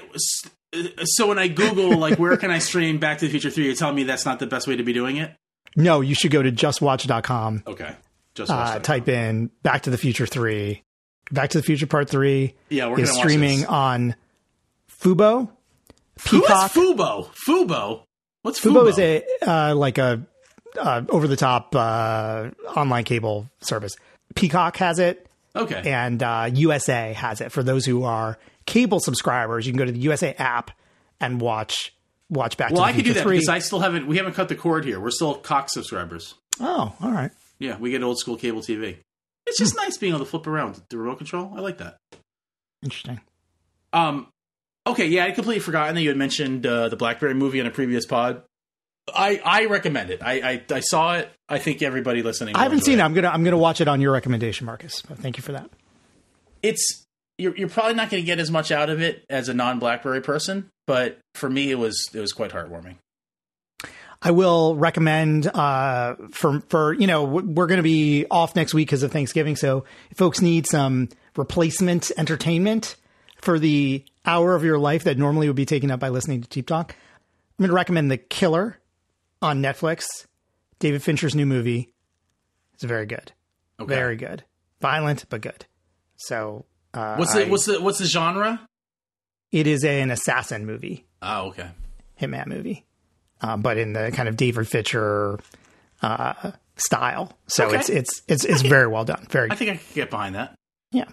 [1.04, 3.76] so when I Google like where can I stream Back to the Future Three, you're
[3.76, 5.36] telling me that's not the best way to be doing it.
[5.76, 7.64] No, you should go to justwatch.com.
[7.68, 7.96] Okay,
[8.36, 10.84] just uh, type in Back to the Future Three.
[11.32, 12.56] Back to the Future Part Three.
[12.70, 14.16] Yeah, we're is streaming on
[14.90, 15.50] Fubo.
[16.26, 16.72] Peacock.
[16.74, 17.30] Who is Fubo?
[17.48, 18.04] Fubo.
[18.42, 18.84] What's Fubo?
[18.84, 20.26] Fubo is a uh, like a
[20.78, 23.96] uh, over the top uh, online cable service.
[24.36, 25.29] Peacock has it.
[25.60, 25.92] Okay.
[25.92, 29.66] And uh, USA has it for those who are cable subscribers.
[29.66, 30.72] You can go to the USA app
[31.20, 31.94] and watch
[32.30, 32.72] watch back.
[32.72, 33.38] Well, I could do that 3.
[33.38, 34.08] because I still haven't.
[34.08, 35.00] We haven't cut the cord here.
[35.00, 36.36] We're still Cox subscribers.
[36.60, 37.32] Oh, all right.
[37.60, 38.98] Yeah, we get old school cable TV.
[39.46, 41.52] It's just nice being able to flip around the remote control.
[41.56, 41.98] I like that.
[42.84, 43.20] Interesting.
[43.94, 44.28] Um.
[44.88, 45.08] Okay.
[45.08, 48.06] Yeah, I completely forgotten that you had mentioned uh, the BlackBerry movie on a previous
[48.06, 48.44] pod.
[49.14, 50.22] I, I recommend it.
[50.24, 51.32] I, I, I saw it.
[51.48, 52.56] I think everybody listening.
[52.56, 53.02] I haven't seen it.
[53.02, 53.06] it.
[53.06, 55.02] I'm gonna I'm gonna watch it on your recommendation, Marcus.
[55.02, 55.70] Thank you for that.
[56.62, 57.06] It's
[57.40, 59.80] you're you're probably not going to get as much out of it as a non
[59.80, 62.98] BlackBerry person, but for me, it was it was quite heartwarming.
[64.22, 68.90] I will recommend uh, for for you know we're going to be off next week
[68.90, 72.98] because of Thanksgiving, so if folks need some replacement entertainment
[73.38, 76.50] for the hour of your life that normally would be taken up by listening to
[76.50, 76.94] Cheap Talk,
[77.58, 78.78] I'm going to recommend The Killer
[79.42, 80.06] on Netflix.
[80.80, 81.94] David Fincher's new movie.
[82.74, 83.32] It's very good.
[83.80, 83.94] Okay.
[83.94, 84.44] Very good.
[84.82, 85.66] Violent but good.
[86.16, 88.68] So uh, what's the I, what's the what's the genre?
[89.52, 91.06] It is a, an assassin movie.
[91.22, 91.70] Oh, okay.
[92.20, 92.86] Hitman movie,
[93.42, 95.40] um, but in the kind of David Fincher
[96.02, 97.38] uh, style.
[97.48, 97.78] So okay.
[97.78, 99.26] it's it's it's it's very well done.
[99.30, 99.52] Very.
[99.52, 100.56] I think I could get behind that.
[100.92, 101.06] Yeah.